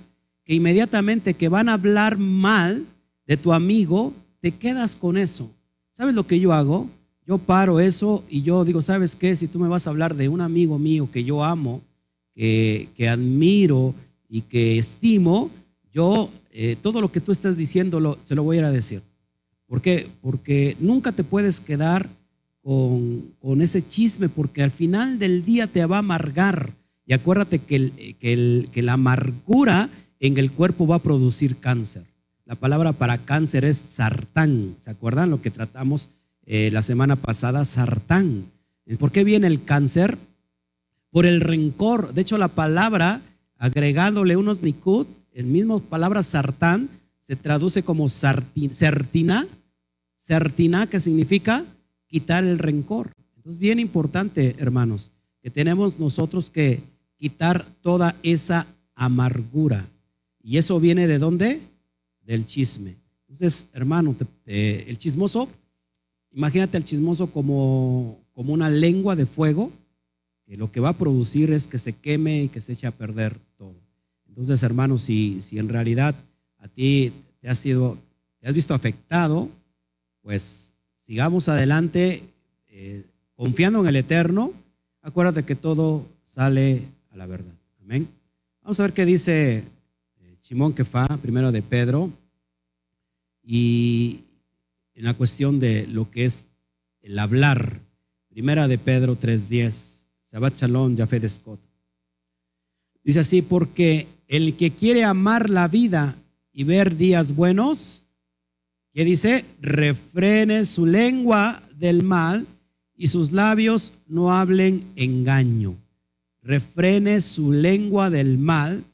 que 0.44 0.54
inmediatamente 0.54 1.34
que 1.34 1.48
van 1.48 1.68
a 1.68 1.74
hablar 1.74 2.18
mal 2.18 2.84
de 3.26 3.36
tu 3.36 3.52
amigo, 3.52 4.12
te 4.40 4.52
quedas 4.52 4.94
con 4.96 5.16
eso. 5.16 5.50
¿Sabes 5.92 6.14
lo 6.14 6.26
que 6.26 6.38
yo 6.38 6.52
hago? 6.52 6.88
Yo 7.26 7.38
paro 7.38 7.80
eso 7.80 8.22
y 8.30 8.42
yo 8.42 8.64
digo, 8.64 8.80
¿sabes 8.80 9.16
qué? 9.16 9.34
Si 9.34 9.48
tú 9.48 9.58
me 9.58 9.66
vas 9.66 9.86
a 9.86 9.90
hablar 9.90 10.14
de 10.14 10.28
un 10.28 10.40
amigo 10.40 10.78
mío 10.78 11.10
que 11.10 11.24
yo 11.24 11.42
amo, 11.42 11.82
que, 12.34 13.08
admiro 13.10 13.94
y 14.28 14.42
que 14.42 14.78
estimo, 14.78 15.50
yo 15.92 16.30
eh, 16.52 16.76
todo 16.80 17.00
lo 17.00 17.10
que 17.10 17.20
tú 17.20 17.32
estás 17.32 17.56
diciendo 17.56 18.16
se 18.22 18.34
lo 18.34 18.44
voy 18.44 18.56
a 18.56 18.60
ir 18.60 18.64
a 18.66 18.70
decir. 18.70 19.02
¿Por 19.66 19.82
qué? 19.82 20.06
Porque 20.22 20.76
nunca 20.78 21.10
te 21.10 21.24
puedes 21.24 21.60
quedar 21.60 22.08
con, 22.62 23.60
ese 23.60 23.86
chisme, 23.86 24.28
porque 24.28 24.62
al 24.62 24.70
final 24.70 25.18
del 25.18 25.44
día 25.44 25.66
te 25.66 25.84
va 25.86 25.96
a 25.96 26.00
amargar. 26.00 26.72
Y 27.06 27.12
acuérdate 27.12 27.60
que, 27.60 28.16
que, 28.20 28.82
la 28.82 28.94
amargura 28.94 29.88
en 30.20 30.38
el 30.38 30.50
cuerpo 30.50 30.86
va 30.86 30.96
a 30.96 31.02
producir 31.02 31.56
cáncer. 31.56 32.04
La 32.44 32.56
palabra 32.56 32.92
para 32.92 33.18
cáncer 33.18 33.64
es 33.64 33.76
sartán. 33.76 34.76
¿Se 34.80 34.90
acuerdan 34.90 35.30
lo 35.30 35.40
que 35.40 35.50
tratamos 35.50 36.10
eh, 36.44 36.70
la 36.72 36.82
semana 36.82 37.16
pasada? 37.16 37.64
Sartán. 37.64 38.44
¿Por 38.98 39.12
qué 39.12 39.24
viene 39.24 39.46
el 39.46 39.62
cáncer? 39.64 40.18
por 41.16 41.24
el 41.24 41.40
rencor. 41.40 42.12
De 42.12 42.20
hecho, 42.20 42.36
la 42.36 42.48
palabra, 42.48 43.22
agregándole 43.56 44.36
unos 44.36 44.62
nikud, 44.62 45.06
el 45.32 45.46
mismo 45.46 45.80
palabra 45.80 46.22
sartán, 46.22 46.90
se 47.22 47.36
traduce 47.36 47.82
como 47.82 48.06
certina, 48.10 49.46
certina, 50.18 50.86
que 50.86 51.00
significa 51.00 51.64
quitar 52.06 52.44
el 52.44 52.58
rencor. 52.58 53.12
Entonces, 53.34 53.58
bien 53.58 53.80
importante, 53.80 54.56
hermanos, 54.58 55.10
que 55.42 55.50
tenemos 55.50 55.98
nosotros 55.98 56.50
que, 56.50 56.82
quitar 57.18 57.66
toda 57.82 58.14
esa 58.22 58.66
amargura. 58.94 59.86
¿Y 60.42 60.58
eso 60.58 60.78
viene 60.80 61.06
de 61.06 61.18
dónde? 61.18 61.60
Del 62.24 62.46
chisme. 62.46 62.96
Entonces, 63.28 63.66
hermano, 63.72 64.14
el 64.46 64.98
chismoso, 64.98 65.48
imagínate 66.32 66.76
al 66.76 66.84
chismoso 66.84 67.26
como, 67.28 68.18
como 68.32 68.52
una 68.52 68.70
lengua 68.70 69.16
de 69.16 69.26
fuego, 69.26 69.70
que 70.46 70.56
lo 70.56 70.70
que 70.70 70.80
va 70.80 70.90
a 70.90 70.98
producir 70.98 71.52
es 71.52 71.66
que 71.66 71.78
se 71.78 71.92
queme 71.92 72.44
y 72.44 72.48
que 72.48 72.60
se 72.60 72.72
eche 72.72 72.86
a 72.86 72.92
perder 72.92 73.36
todo. 73.58 73.74
Entonces, 74.28 74.62
hermano, 74.62 74.98
si, 74.98 75.40
si 75.42 75.58
en 75.58 75.68
realidad 75.68 76.14
a 76.58 76.68
ti 76.68 77.12
te 77.40 77.48
has, 77.48 77.58
sido, 77.58 77.98
te 78.38 78.48
has 78.48 78.54
visto 78.54 78.74
afectado, 78.74 79.48
pues 80.22 80.72
sigamos 80.98 81.48
adelante 81.48 82.22
eh, 82.68 83.04
confiando 83.34 83.80
en 83.80 83.86
el 83.86 83.96
Eterno. 83.96 84.52
Acuérdate 85.02 85.44
que 85.44 85.56
todo 85.56 86.06
sale 86.22 86.82
la 87.16 87.26
verdad. 87.26 87.54
Amén. 87.80 88.06
Vamos 88.62 88.78
a 88.78 88.84
ver 88.84 88.92
qué 88.92 89.06
dice 89.06 89.64
Simón 90.40 90.72
eh, 90.72 90.74
Kefa, 90.76 91.08
primero 91.18 91.50
de 91.50 91.62
Pedro, 91.62 92.10
y 93.42 94.20
en 94.94 95.04
la 95.04 95.14
cuestión 95.14 95.58
de 95.58 95.86
lo 95.86 96.10
que 96.10 96.26
es 96.26 96.46
el 97.00 97.18
hablar. 97.18 97.80
Primera 98.28 98.68
de 98.68 98.76
Pedro 98.76 99.18
3.10, 99.18 100.06
Shabbat 100.30 100.56
Shalom, 100.56 100.96
Jafet 100.96 101.26
Scott. 101.28 101.60
Dice 103.02 103.20
así, 103.20 103.40
porque 103.40 104.06
el 104.28 104.56
que 104.56 104.72
quiere 104.72 105.04
amar 105.04 105.48
la 105.48 105.68
vida 105.68 106.16
y 106.52 106.64
ver 106.64 106.96
días 106.96 107.34
buenos, 107.34 108.04
que 108.92 109.04
dice, 109.04 109.44
refrene 109.60 110.64
su 110.64 110.84
lengua 110.84 111.62
del 111.76 112.02
mal 112.02 112.46
y 112.94 113.06
sus 113.06 113.32
labios 113.32 113.92
no 114.06 114.32
hablen 114.32 114.82
engaño. 114.96 115.76
Refrene 116.46 117.20
su 117.22 117.50
lengua 117.50 118.08
del 118.08 118.38
mal 118.38 118.84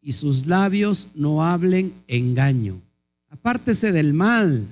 y 0.00 0.12
sus 0.12 0.46
labios 0.46 1.08
no 1.14 1.44
hablen 1.44 1.92
engaño. 2.08 2.80
Apártese 3.28 3.92
del 3.92 4.14
mal 4.14 4.64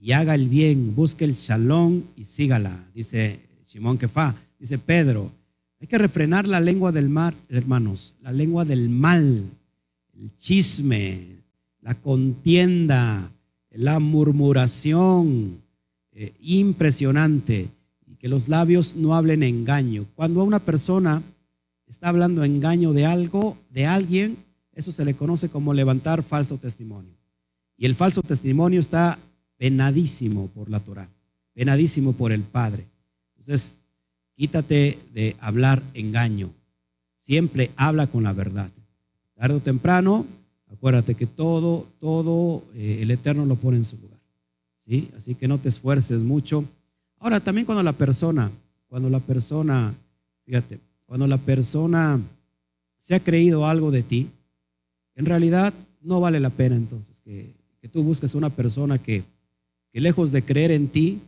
y 0.00 0.12
haga 0.12 0.34
el 0.34 0.48
bien, 0.48 0.96
busque 0.96 1.24
el 1.24 1.34
shalom 1.34 2.02
y 2.16 2.24
sígala, 2.24 2.84
dice 2.92 3.38
Simón 3.62 3.98
Kefa, 3.98 4.34
dice 4.58 4.78
Pedro. 4.78 5.30
Hay 5.80 5.86
que 5.86 5.98
refrenar 5.98 6.48
la 6.48 6.58
lengua 6.58 6.90
del 6.90 7.08
mal, 7.08 7.34
hermanos, 7.50 8.16
la 8.22 8.32
lengua 8.32 8.64
del 8.64 8.88
mal, 8.88 9.44
el 10.18 10.34
chisme, 10.34 11.24
la 11.82 11.94
contienda, 11.94 13.30
la 13.70 14.00
murmuración 14.00 15.62
eh, 16.10 16.32
impresionante 16.40 17.68
que 18.18 18.28
los 18.28 18.48
labios 18.48 18.96
no 18.96 19.14
hablen 19.14 19.42
engaño. 19.42 20.06
Cuando 20.14 20.42
una 20.42 20.58
persona 20.58 21.22
está 21.86 22.08
hablando 22.08 22.44
engaño 22.44 22.92
de 22.92 23.06
algo, 23.06 23.56
de 23.70 23.86
alguien, 23.86 24.36
eso 24.72 24.92
se 24.92 25.04
le 25.04 25.14
conoce 25.14 25.48
como 25.48 25.74
levantar 25.74 26.22
falso 26.22 26.58
testimonio. 26.58 27.12
Y 27.76 27.86
el 27.86 27.94
falso 27.94 28.22
testimonio 28.22 28.80
está 28.80 29.18
penadísimo 29.56 30.48
por 30.48 30.68
la 30.68 30.80
Torah, 30.80 31.08
penadísimo 31.54 32.12
por 32.12 32.32
el 32.32 32.42
Padre. 32.42 32.86
Entonces, 33.36 33.78
quítate 34.34 34.98
de 35.14 35.36
hablar 35.40 35.82
engaño. 35.94 36.50
Siempre 37.16 37.70
habla 37.76 38.06
con 38.06 38.24
la 38.24 38.32
verdad. 38.32 38.70
Tarde 39.34 39.54
o 39.54 39.60
temprano, 39.60 40.26
acuérdate 40.72 41.14
que 41.14 41.26
todo, 41.26 41.86
todo 42.00 42.64
eh, 42.74 43.00
el 43.02 43.10
Eterno 43.10 43.46
lo 43.46 43.56
pone 43.56 43.76
en 43.76 43.84
su 43.84 43.96
lugar. 43.96 44.18
¿sí? 44.78 45.08
Así 45.16 45.34
que 45.34 45.48
no 45.48 45.58
te 45.58 45.68
esfuerces 45.68 46.22
mucho. 46.22 46.64
Ahora, 47.20 47.40
también 47.40 47.66
cuando 47.66 47.82
la 47.82 47.92
persona, 47.92 48.50
cuando 48.88 49.10
la 49.10 49.20
persona, 49.20 49.92
fíjate, 50.44 50.78
cuando 51.06 51.26
la 51.26 51.38
persona 51.38 52.20
se 52.96 53.14
ha 53.14 53.20
creído 53.20 53.66
algo 53.66 53.90
de 53.90 54.02
ti, 54.02 54.30
en 55.14 55.26
realidad 55.26 55.74
no 56.00 56.20
vale 56.20 56.38
la 56.40 56.50
pena 56.50 56.76
entonces 56.76 57.20
que, 57.20 57.56
tú 57.90 58.02
busques 58.02 58.34
una 58.34 58.50
persona 58.50 58.98
que, 58.98 59.22
que 59.90 60.00
lejos 60.02 60.30
de 60.30 60.42
creer 60.42 60.72
en 60.72 60.88
ti, 60.88 61.20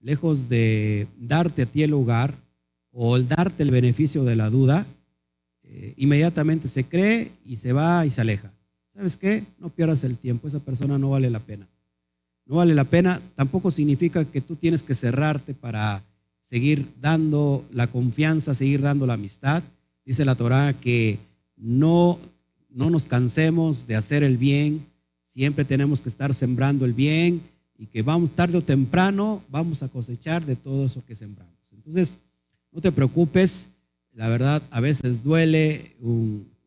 lejos 0.00 0.50
de 0.50 1.08
darte 1.18 1.62
a 1.62 1.66
ti 1.66 1.82
el 1.82 1.90
lugar 1.90 2.34
o 2.90 3.18
darte 3.18 3.62
el 3.62 3.70
beneficio 3.70 4.22
de 4.22 4.36
la 4.36 4.50
duda, 4.50 4.84
eh, 5.62 5.94
inmediatamente 5.96 6.68
se 6.68 6.84
cree 6.84 7.32
y 7.46 7.56
se 7.56 7.72
va 7.72 8.04
y 8.04 8.10
se 8.10 8.20
aleja. 8.20 8.52
¿Sabes 8.90 9.16
qué? 9.16 9.42
No 9.58 9.70
pierdas 9.70 10.04
el 10.04 10.18
tiempo, 10.18 10.48
esa 10.48 10.60
persona 10.60 10.98
no 10.98 11.10
vale 11.10 11.30
la 11.30 11.40
pena. 11.40 11.66
No 12.46 12.56
vale 12.56 12.74
la 12.74 12.84
pena, 12.84 13.20
tampoco 13.34 13.70
significa 13.70 14.24
que 14.24 14.40
tú 14.40 14.54
tienes 14.54 14.84
que 14.84 14.94
cerrarte 14.94 15.52
para 15.52 16.02
seguir 16.42 16.86
dando 17.00 17.64
la 17.72 17.88
confianza, 17.88 18.54
seguir 18.54 18.80
dando 18.80 19.04
la 19.04 19.14
amistad. 19.14 19.64
Dice 20.04 20.24
la 20.24 20.36
Torah 20.36 20.72
que 20.72 21.18
no, 21.56 22.20
no 22.70 22.88
nos 22.88 23.06
cansemos 23.06 23.88
de 23.88 23.96
hacer 23.96 24.22
el 24.22 24.36
bien, 24.36 24.80
siempre 25.24 25.64
tenemos 25.64 26.02
que 26.02 26.08
estar 26.08 26.32
sembrando 26.32 26.84
el 26.84 26.92
bien 26.92 27.40
y 27.78 27.86
que 27.86 28.02
vamos 28.02 28.30
tarde 28.30 28.58
o 28.58 28.62
temprano 28.62 29.42
vamos 29.50 29.82
a 29.82 29.88
cosechar 29.88 30.46
de 30.46 30.54
todo 30.54 30.86
eso 30.86 31.04
que 31.04 31.16
sembramos. 31.16 31.72
Entonces, 31.72 32.18
no 32.70 32.80
te 32.80 32.92
preocupes, 32.92 33.68
la 34.12 34.28
verdad 34.28 34.62
a 34.70 34.80
veces 34.80 35.24
duele 35.24 35.96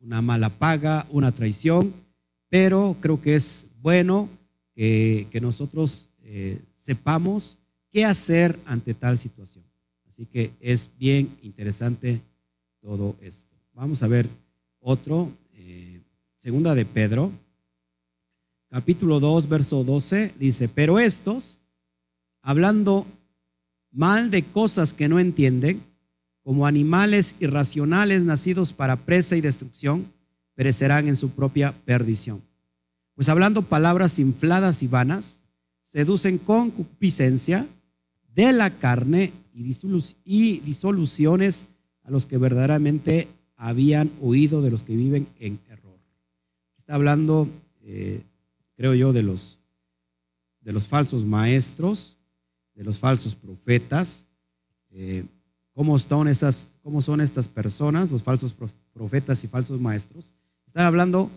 una 0.01 0.21
mala 0.21 0.49
paga, 0.49 1.07
una 1.09 1.31
traición, 1.31 1.93
pero 2.49 2.97
creo 2.99 3.21
que 3.21 3.35
es 3.35 3.67
bueno 3.81 4.27
que, 4.79 5.39
nosotros 5.41 6.07
eh, 6.23 6.57
sepamos 6.73 7.59
qué 7.91 8.05
hacer 8.05 8.57
ante 8.65 8.93
tal 8.93 9.19
situación. 9.19 9.65
Así 10.07 10.25
que 10.25 10.51
es 10.61 10.91
bien 10.97 11.29
interesante 11.41 12.21
todo 12.81 13.17
esto. 13.21 13.53
Vamos 13.73 14.01
a 14.03 14.07
ver 14.07 14.29
otro, 14.79 15.29
eh, 15.53 15.99
segunda 16.37 16.75
de 16.75 16.85
Pedro, 16.85 17.29
capítulo 18.69 19.19
2, 19.19 19.49
verso 19.49 19.83
12, 19.83 20.33
dice, 20.39 20.69
pero 20.69 20.97
estos, 20.97 21.59
hablando 22.41 23.05
mal 23.91 24.31
de 24.31 24.43
cosas 24.43 24.93
que 24.93 25.09
no 25.09 25.19
entienden, 25.19 25.81
como 26.41 26.65
animales 26.65 27.35
irracionales 27.41 28.23
nacidos 28.23 28.71
para 28.71 28.95
presa 28.95 29.35
y 29.35 29.41
destrucción, 29.41 30.09
perecerán 30.55 31.09
en 31.09 31.17
su 31.17 31.31
propia 31.31 31.73
perdición. 31.83 32.41
Pues 33.19 33.27
hablando 33.27 33.63
palabras 33.63 34.17
infladas 34.17 34.81
y 34.81 34.87
vanas, 34.87 35.41
seducen 35.83 36.37
con 36.37 36.71
concupiscencia 36.71 37.67
de 38.33 38.53
la 38.53 38.69
carne 38.69 39.33
y 39.53 39.63
disoluciones 39.63 41.65
a 42.03 42.11
los 42.11 42.25
que 42.25 42.37
verdaderamente 42.37 43.27
habían 43.57 44.09
huido 44.21 44.61
de 44.61 44.71
los 44.71 44.83
que 44.83 44.95
viven 44.95 45.27
en 45.41 45.59
error. 45.67 45.99
Está 46.77 46.95
hablando, 46.95 47.49
eh, 47.81 48.23
creo 48.77 48.93
yo, 48.93 49.11
de 49.11 49.23
los, 49.23 49.59
de 50.61 50.71
los 50.71 50.87
falsos 50.87 51.25
maestros, 51.25 52.15
de 52.73 52.85
los 52.85 52.99
falsos 52.99 53.35
profetas. 53.35 54.27
Eh, 54.91 55.25
¿cómo, 55.73 55.99
son 55.99 56.29
esas, 56.29 56.69
¿Cómo 56.83 57.01
son 57.01 57.19
estas 57.19 57.49
personas, 57.49 58.11
los 58.11 58.23
falsos 58.23 58.55
profetas 58.93 59.43
y 59.43 59.49
falsos 59.49 59.81
maestros? 59.81 60.31
Están 60.65 60.85
hablando 60.85 61.29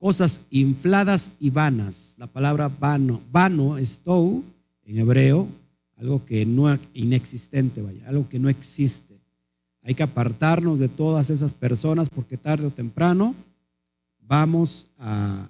cosas 0.00 0.40
infladas 0.50 1.32
y 1.38 1.50
vanas. 1.50 2.14
La 2.18 2.26
palabra 2.26 2.68
vano, 2.68 3.20
vano, 3.30 3.78
estou, 3.78 4.42
en 4.86 4.98
hebreo, 4.98 5.46
algo 5.98 6.24
que 6.24 6.44
no 6.46 6.76
inexistente, 6.94 7.82
vaya, 7.82 8.08
algo 8.08 8.28
que 8.28 8.38
no 8.38 8.48
existe. 8.48 9.20
Hay 9.82 9.94
que 9.94 10.02
apartarnos 10.02 10.78
de 10.78 10.88
todas 10.88 11.30
esas 11.30 11.54
personas 11.54 12.08
porque 12.08 12.36
tarde 12.36 12.66
o 12.66 12.70
temprano 12.70 13.34
vamos 14.26 14.88
a, 14.98 15.46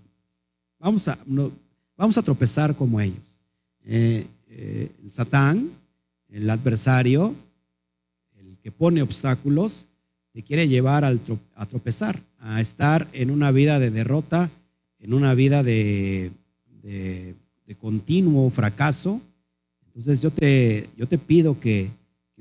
vamos 0.79 1.07
a, 1.07 1.17
vamos 1.97 2.19
a 2.19 2.23
tropezar 2.23 2.75
como 2.75 3.01
ellos. 3.01 3.41
Eh, 3.85 4.27
eh, 4.49 4.91
el 5.03 5.11
Satán, 5.11 5.71
el 6.29 6.51
adversario, 6.51 7.35
el 8.37 8.59
que 8.59 8.73
pone 8.73 9.01
obstáculos, 9.01 9.87
te 10.33 10.43
quiere 10.43 10.69
llevar 10.69 11.05
a 11.05 11.67
tropezar, 11.67 12.21
a 12.39 12.61
estar 12.61 13.07
en 13.13 13.31
una 13.31 13.51
vida 13.51 13.79
de 13.79 13.91
derrota, 13.91 14.51
en 14.99 15.15
una 15.15 15.35
vida 15.35 15.63
de, 15.63 16.33
continuo 17.79 18.51
fracaso 18.51 19.21
entonces 19.91 20.23
yo 20.23 20.31
te, 20.31 20.89
yo 20.97 21.07
te 21.07 21.19
pido 21.19 21.59
que, 21.59 21.91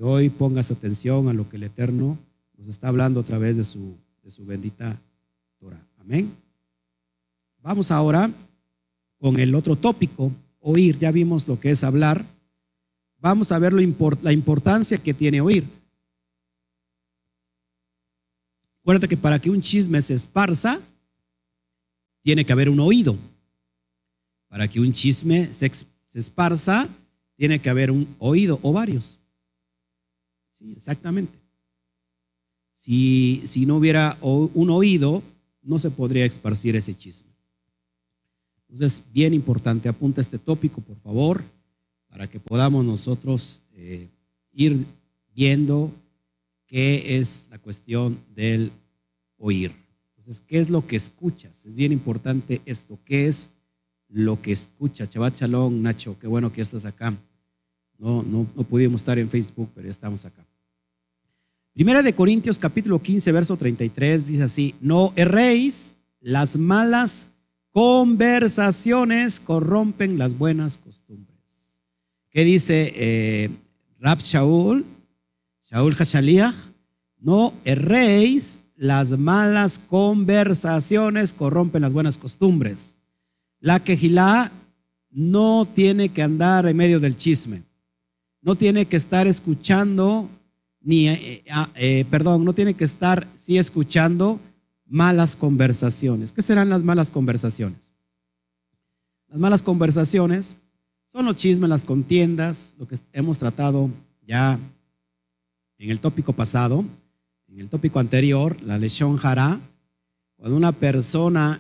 hoy 0.02 0.30
pongas 0.30 0.72
atención 0.72 1.28
a 1.28 1.34
lo 1.34 1.50
que 1.50 1.58
el 1.58 1.64
Eterno 1.64 2.18
nos 2.58 2.68
está 2.68 2.88
hablando 2.88 3.20
a 3.20 3.24
través 3.24 3.58
de 3.58 3.66
su, 3.66 3.98
de 4.24 4.32
su 4.32 4.46
bendita 4.46 4.98
Torah. 5.60 5.82
Amén. 6.00 6.32
Vamos 7.62 7.92
ahora 7.92 8.32
con 9.18 9.38
el 9.42 9.54
otro 9.56 9.76
tópico, 9.76 10.32
oír. 10.62 10.98
Ya 11.00 11.12
vimos 11.12 11.50
lo 11.50 11.60
que 11.60 11.72
es 11.72 11.84
hablar. 11.84 12.24
Vamos 13.20 13.52
a 13.52 13.60
ver 13.60 13.74
lo 13.74 13.82
la 14.22 14.32
importancia 14.32 14.98
que 14.98 15.14
tiene 15.14 15.42
oír. 15.42 15.66
Acuérdate 18.90 19.08
que 19.08 19.18
para 19.18 19.38
que 19.38 19.52
un 19.52 19.62
chisme 19.62 20.02
se 20.02 20.16
esparza, 20.16 20.80
tiene 22.24 22.44
que 22.44 22.52
haber 22.54 22.70
un 22.70 22.80
oído. 22.80 23.16
Para 24.48 24.68
que 24.68 24.80
un 24.80 24.94
chisme 24.94 25.54
se, 25.54 25.70
se 25.70 26.18
esparza, 26.18 26.90
tiene 27.36 27.60
que 27.60 27.70
haber 27.70 27.92
un 27.92 28.08
oído 28.18 28.58
o 28.64 28.74
varios. 28.74 29.20
Sí, 30.54 30.72
exactamente. 30.72 31.38
si, 32.74 33.44
si 33.46 33.68
no 33.68 33.78
hubiera 33.78 34.18
un 34.22 34.72
oído, 34.72 35.22
no 35.62 35.78
se 35.78 35.92
podría 35.92 36.26
esparcir 36.26 36.76
ese 36.76 36.98
chisme. 36.98 37.30
Entonces, 38.70 39.04
bien 39.14 39.36
importante, 39.36 39.88
apunta 39.88 40.20
este 40.20 40.40
tópico, 40.40 40.82
por 40.82 40.98
favor, 41.02 41.44
para 42.08 42.28
que 42.28 42.40
podamos 42.40 42.84
nosotros 42.84 43.62
eh, 43.74 44.10
ir 44.52 44.84
viendo 45.36 45.92
qué 46.70 47.18
es 47.18 47.48
la 47.52 47.58
cuestión 47.58 48.18
del 48.36 48.72
oír. 49.38 49.74
Entonces, 50.18 50.42
¿qué 50.48 50.60
es 50.60 50.70
lo 50.70 50.86
que 50.86 50.96
escuchas? 50.96 51.66
Es 51.66 51.76
bien 51.76 51.92
importante 51.92 52.62
esto. 52.66 53.00
¿Qué 53.04 53.28
es 53.28 53.50
lo 54.08 54.40
que 54.42 54.52
escuchas? 54.52 55.10
Chabat 55.10 55.36
Shalom, 55.36 55.82
Nacho, 55.82 56.18
qué 56.20 56.28
bueno 56.28 56.54
que 56.54 56.62
estás 56.62 56.86
acá. 56.86 57.14
No, 57.98 58.24
no, 58.24 58.48
no 58.56 58.64
pudimos 58.64 59.02
estar 59.02 59.18
en 59.18 59.30
Facebook, 59.30 59.70
pero 59.74 59.86
ya 59.86 59.92
estamos 59.92 60.24
acá. 60.26 60.46
Primera 61.74 62.04
de 62.04 62.14
Corintios 62.14 62.60
capítulo 62.60 63.02
15, 63.02 63.32
verso 63.32 63.58
33 63.58 64.28
dice 64.28 64.44
así, 64.44 64.76
no 64.82 65.14
erréis, 65.16 65.96
las 66.22 66.58
malas 66.58 67.28
conversaciones 67.72 69.40
corrompen 69.40 70.18
las 70.18 70.38
buenas 70.38 70.78
costumbres. 70.78 71.80
¿Qué 72.30 72.44
dice 72.44 72.94
eh, 72.96 73.50
Rab 74.00 74.20
Shaul? 74.20 74.86
Shaul 75.72 75.94
Hashaliah, 75.94 76.54
no 77.20 77.54
erréis, 77.64 78.62
las 78.76 79.18
malas 79.20 79.78
conversaciones 79.78 81.34
corrompen 81.34 81.84
las 81.84 81.94
buenas 81.94 82.18
costumbres. 82.18 82.96
La 83.60 83.80
quejilá 83.80 84.52
no 85.12 85.68
tiene 85.68 86.10
que 86.10 86.24
andar 86.24 86.66
en 86.66 86.78
medio 86.78 87.00
del 87.00 87.18
chisme, 87.18 87.64
no 88.42 88.56
tiene 88.56 88.86
que 88.86 88.98
estar 88.98 89.28
escuchando, 89.28 90.28
ni, 90.82 91.10
eh, 91.10 91.44
ah, 91.52 91.70
eh, 91.76 92.06
perdón, 92.10 92.46
no 92.46 92.54
tiene 92.54 92.74
que 92.74 92.86
estar 92.86 93.28
sí 93.36 93.58
escuchando 93.58 94.40
malas 94.88 95.36
conversaciones. 95.36 96.32
¿Qué 96.32 96.42
serán 96.42 96.70
las 96.70 96.84
malas 96.84 97.12
conversaciones? 97.12 97.92
Las 99.28 99.38
malas 99.38 99.62
conversaciones 99.62 100.56
son 101.06 101.26
los 101.26 101.36
chismes, 101.36 101.70
las 101.70 101.86
contiendas, 101.86 102.74
lo 102.80 102.88
que 102.88 102.98
hemos 103.14 103.38
tratado 103.38 103.90
ya 104.26 104.58
en 105.80 105.90
el 105.90 106.00
tópico 106.00 106.34
pasado, 106.34 106.86
en 107.48 107.60
el 107.60 107.70
tópico 107.70 108.00
anterior, 108.00 108.62
la 108.64 108.78
lesión 108.78 109.18
jara, 109.18 109.60
cuando 110.36 110.56
una 110.56 110.72
persona 110.72 111.60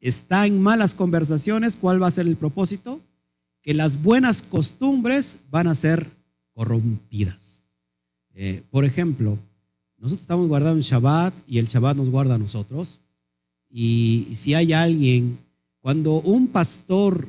está 0.00 0.46
en 0.46 0.60
malas 0.60 0.94
conversaciones, 0.94 1.76
¿cuál 1.76 2.02
va 2.02 2.08
a 2.08 2.10
ser 2.10 2.26
el 2.26 2.36
propósito? 2.36 3.00
Que 3.62 3.72
las 3.72 4.02
buenas 4.02 4.42
costumbres 4.42 5.38
van 5.50 5.68
a 5.68 5.74
ser 5.74 6.06
corrompidas. 6.52 7.64
Eh, 8.34 8.62
por 8.70 8.84
ejemplo, 8.84 9.38
nosotros 9.96 10.22
estamos 10.22 10.48
guardando 10.48 10.76
un 10.76 10.82
Shabbat 10.82 11.32
y 11.46 11.58
el 11.58 11.66
Shabbat 11.66 11.96
nos 11.96 12.10
guarda 12.10 12.34
a 12.34 12.38
nosotros. 12.38 13.00
Y 13.70 14.28
si 14.34 14.54
hay 14.54 14.72
alguien, 14.72 15.38
cuando 15.80 16.20
un 16.20 16.48
pastor 16.48 17.26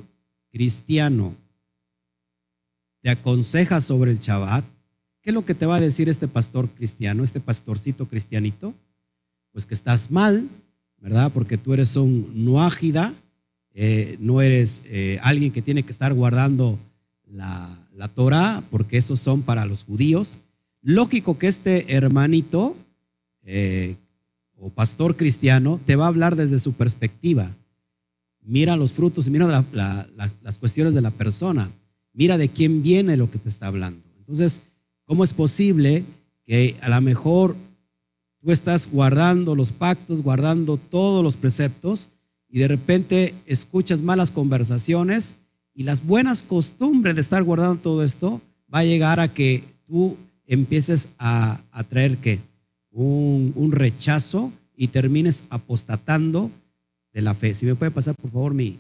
cristiano 0.51 1.33
te 3.01 3.09
aconseja 3.11 3.79
sobre 3.81 4.11
el 4.11 4.19
Shabbat, 4.19 4.65
¿Qué 5.26 5.32
es 5.32 5.34
lo 5.34 5.43
que 5.43 5.55
te 5.55 5.65
va 5.65 5.78
a 5.78 5.82
decir 5.82 6.07
este 6.07 6.28
pastor 6.28 6.69
cristiano, 6.69 7.23
este 7.23 7.39
pastorcito 7.39 8.07
cristianito? 8.07 8.76
Pues 9.53 9.65
que 9.65 9.73
estás 9.73 10.11
mal, 10.11 10.47
¿verdad? 11.01 11.32
Porque 11.34 11.57
tú 11.57 11.73
eres 11.73 11.95
un 11.95 12.45
nuágida, 12.45 13.11
eh, 13.73 14.17
no 14.19 14.43
eres 14.43 14.84
eh, 14.86 15.17
alguien 15.23 15.51
que 15.51 15.63
tiene 15.63 15.82
que 15.82 15.91
estar 15.91 16.13
guardando 16.13 16.78
la, 17.26 17.76
la 17.95 18.07
Torah, 18.07 18.61
porque 18.69 18.97
esos 18.97 19.19
son 19.19 19.41
para 19.41 19.65
los 19.65 19.86
judíos. 19.86 20.38
Lógico 20.84 21.39
que 21.39 21.47
este 21.47 21.95
hermanito 21.95 22.76
eh, 23.41 23.95
o 24.57 24.69
pastor 24.69 25.15
cristiano 25.15 25.80
te 25.88 25.95
va 25.95 26.05
a 26.05 26.09
hablar 26.09 26.36
desde 26.36 26.59
su 26.59 26.73
perspectiva. 26.73 27.49
Mira 28.43 28.78
los 28.78 28.93
frutos, 28.93 29.28
mira 29.30 29.65
las 29.73 30.59
cuestiones 30.59 30.93
de 30.93 31.01
la 31.01 31.09
persona, 31.09 31.71
mira 32.13 32.38
de 32.38 32.47
quién 32.47 32.84
viene 32.84 33.17
lo 33.17 33.32
que 33.32 33.39
te 33.39 33.49
está 33.49 33.65
hablando. 33.65 34.03
Entonces, 34.19 34.61
¿Cómo 35.06 35.24
es 35.24 35.34
posible 35.34 36.03
que 36.45 36.76
a 36.82 36.89
lo 36.89 37.01
mejor 37.01 37.56
tú 38.41 38.51
estás 38.51 38.89
guardando 38.91 39.56
los 39.56 39.72
pactos, 39.72 40.22
guardando 40.22 40.78
todos 40.78 41.24
los 41.24 41.38
preceptos 41.38 42.10
y 42.49 42.60
de 42.60 42.68
repente 42.68 43.34
escuchas 43.45 44.01
malas 44.01 44.32
conversaciones 44.32 45.36
y 45.74 45.84
las 45.84 46.06
buenas 46.06 46.41
costumbres 46.41 47.16
de 47.16 47.22
estar 47.22 47.43
guardando 47.43 47.82
todo 47.82 48.03
esto 48.03 48.41
va 48.74 48.80
a 48.80 48.86
llegar 48.86 49.20
a 49.20 49.28
que 49.28 49.64
tú 49.86 50.16
empieces 50.47 51.10
a, 51.20 51.60
traer 51.89 52.18
que 52.18 52.39
un, 52.91 53.51
un, 53.56 53.72
rechazo 53.72 54.51
y 54.76 54.88
termines 54.88 55.43
apostatando 55.49 56.49
de 57.14 57.22
la 57.22 57.34
fe. 57.34 57.53
Si 57.53 57.66
me 57.66 57.76
puede 57.76 57.91
pasar 57.91 58.16
por 58.16 58.32
favor 58.32 58.53
mi, 58.53 58.80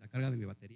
la 0.00 0.08
carga 0.08 0.30
de 0.30 0.36
mi 0.36 0.44
batería. 0.44 0.70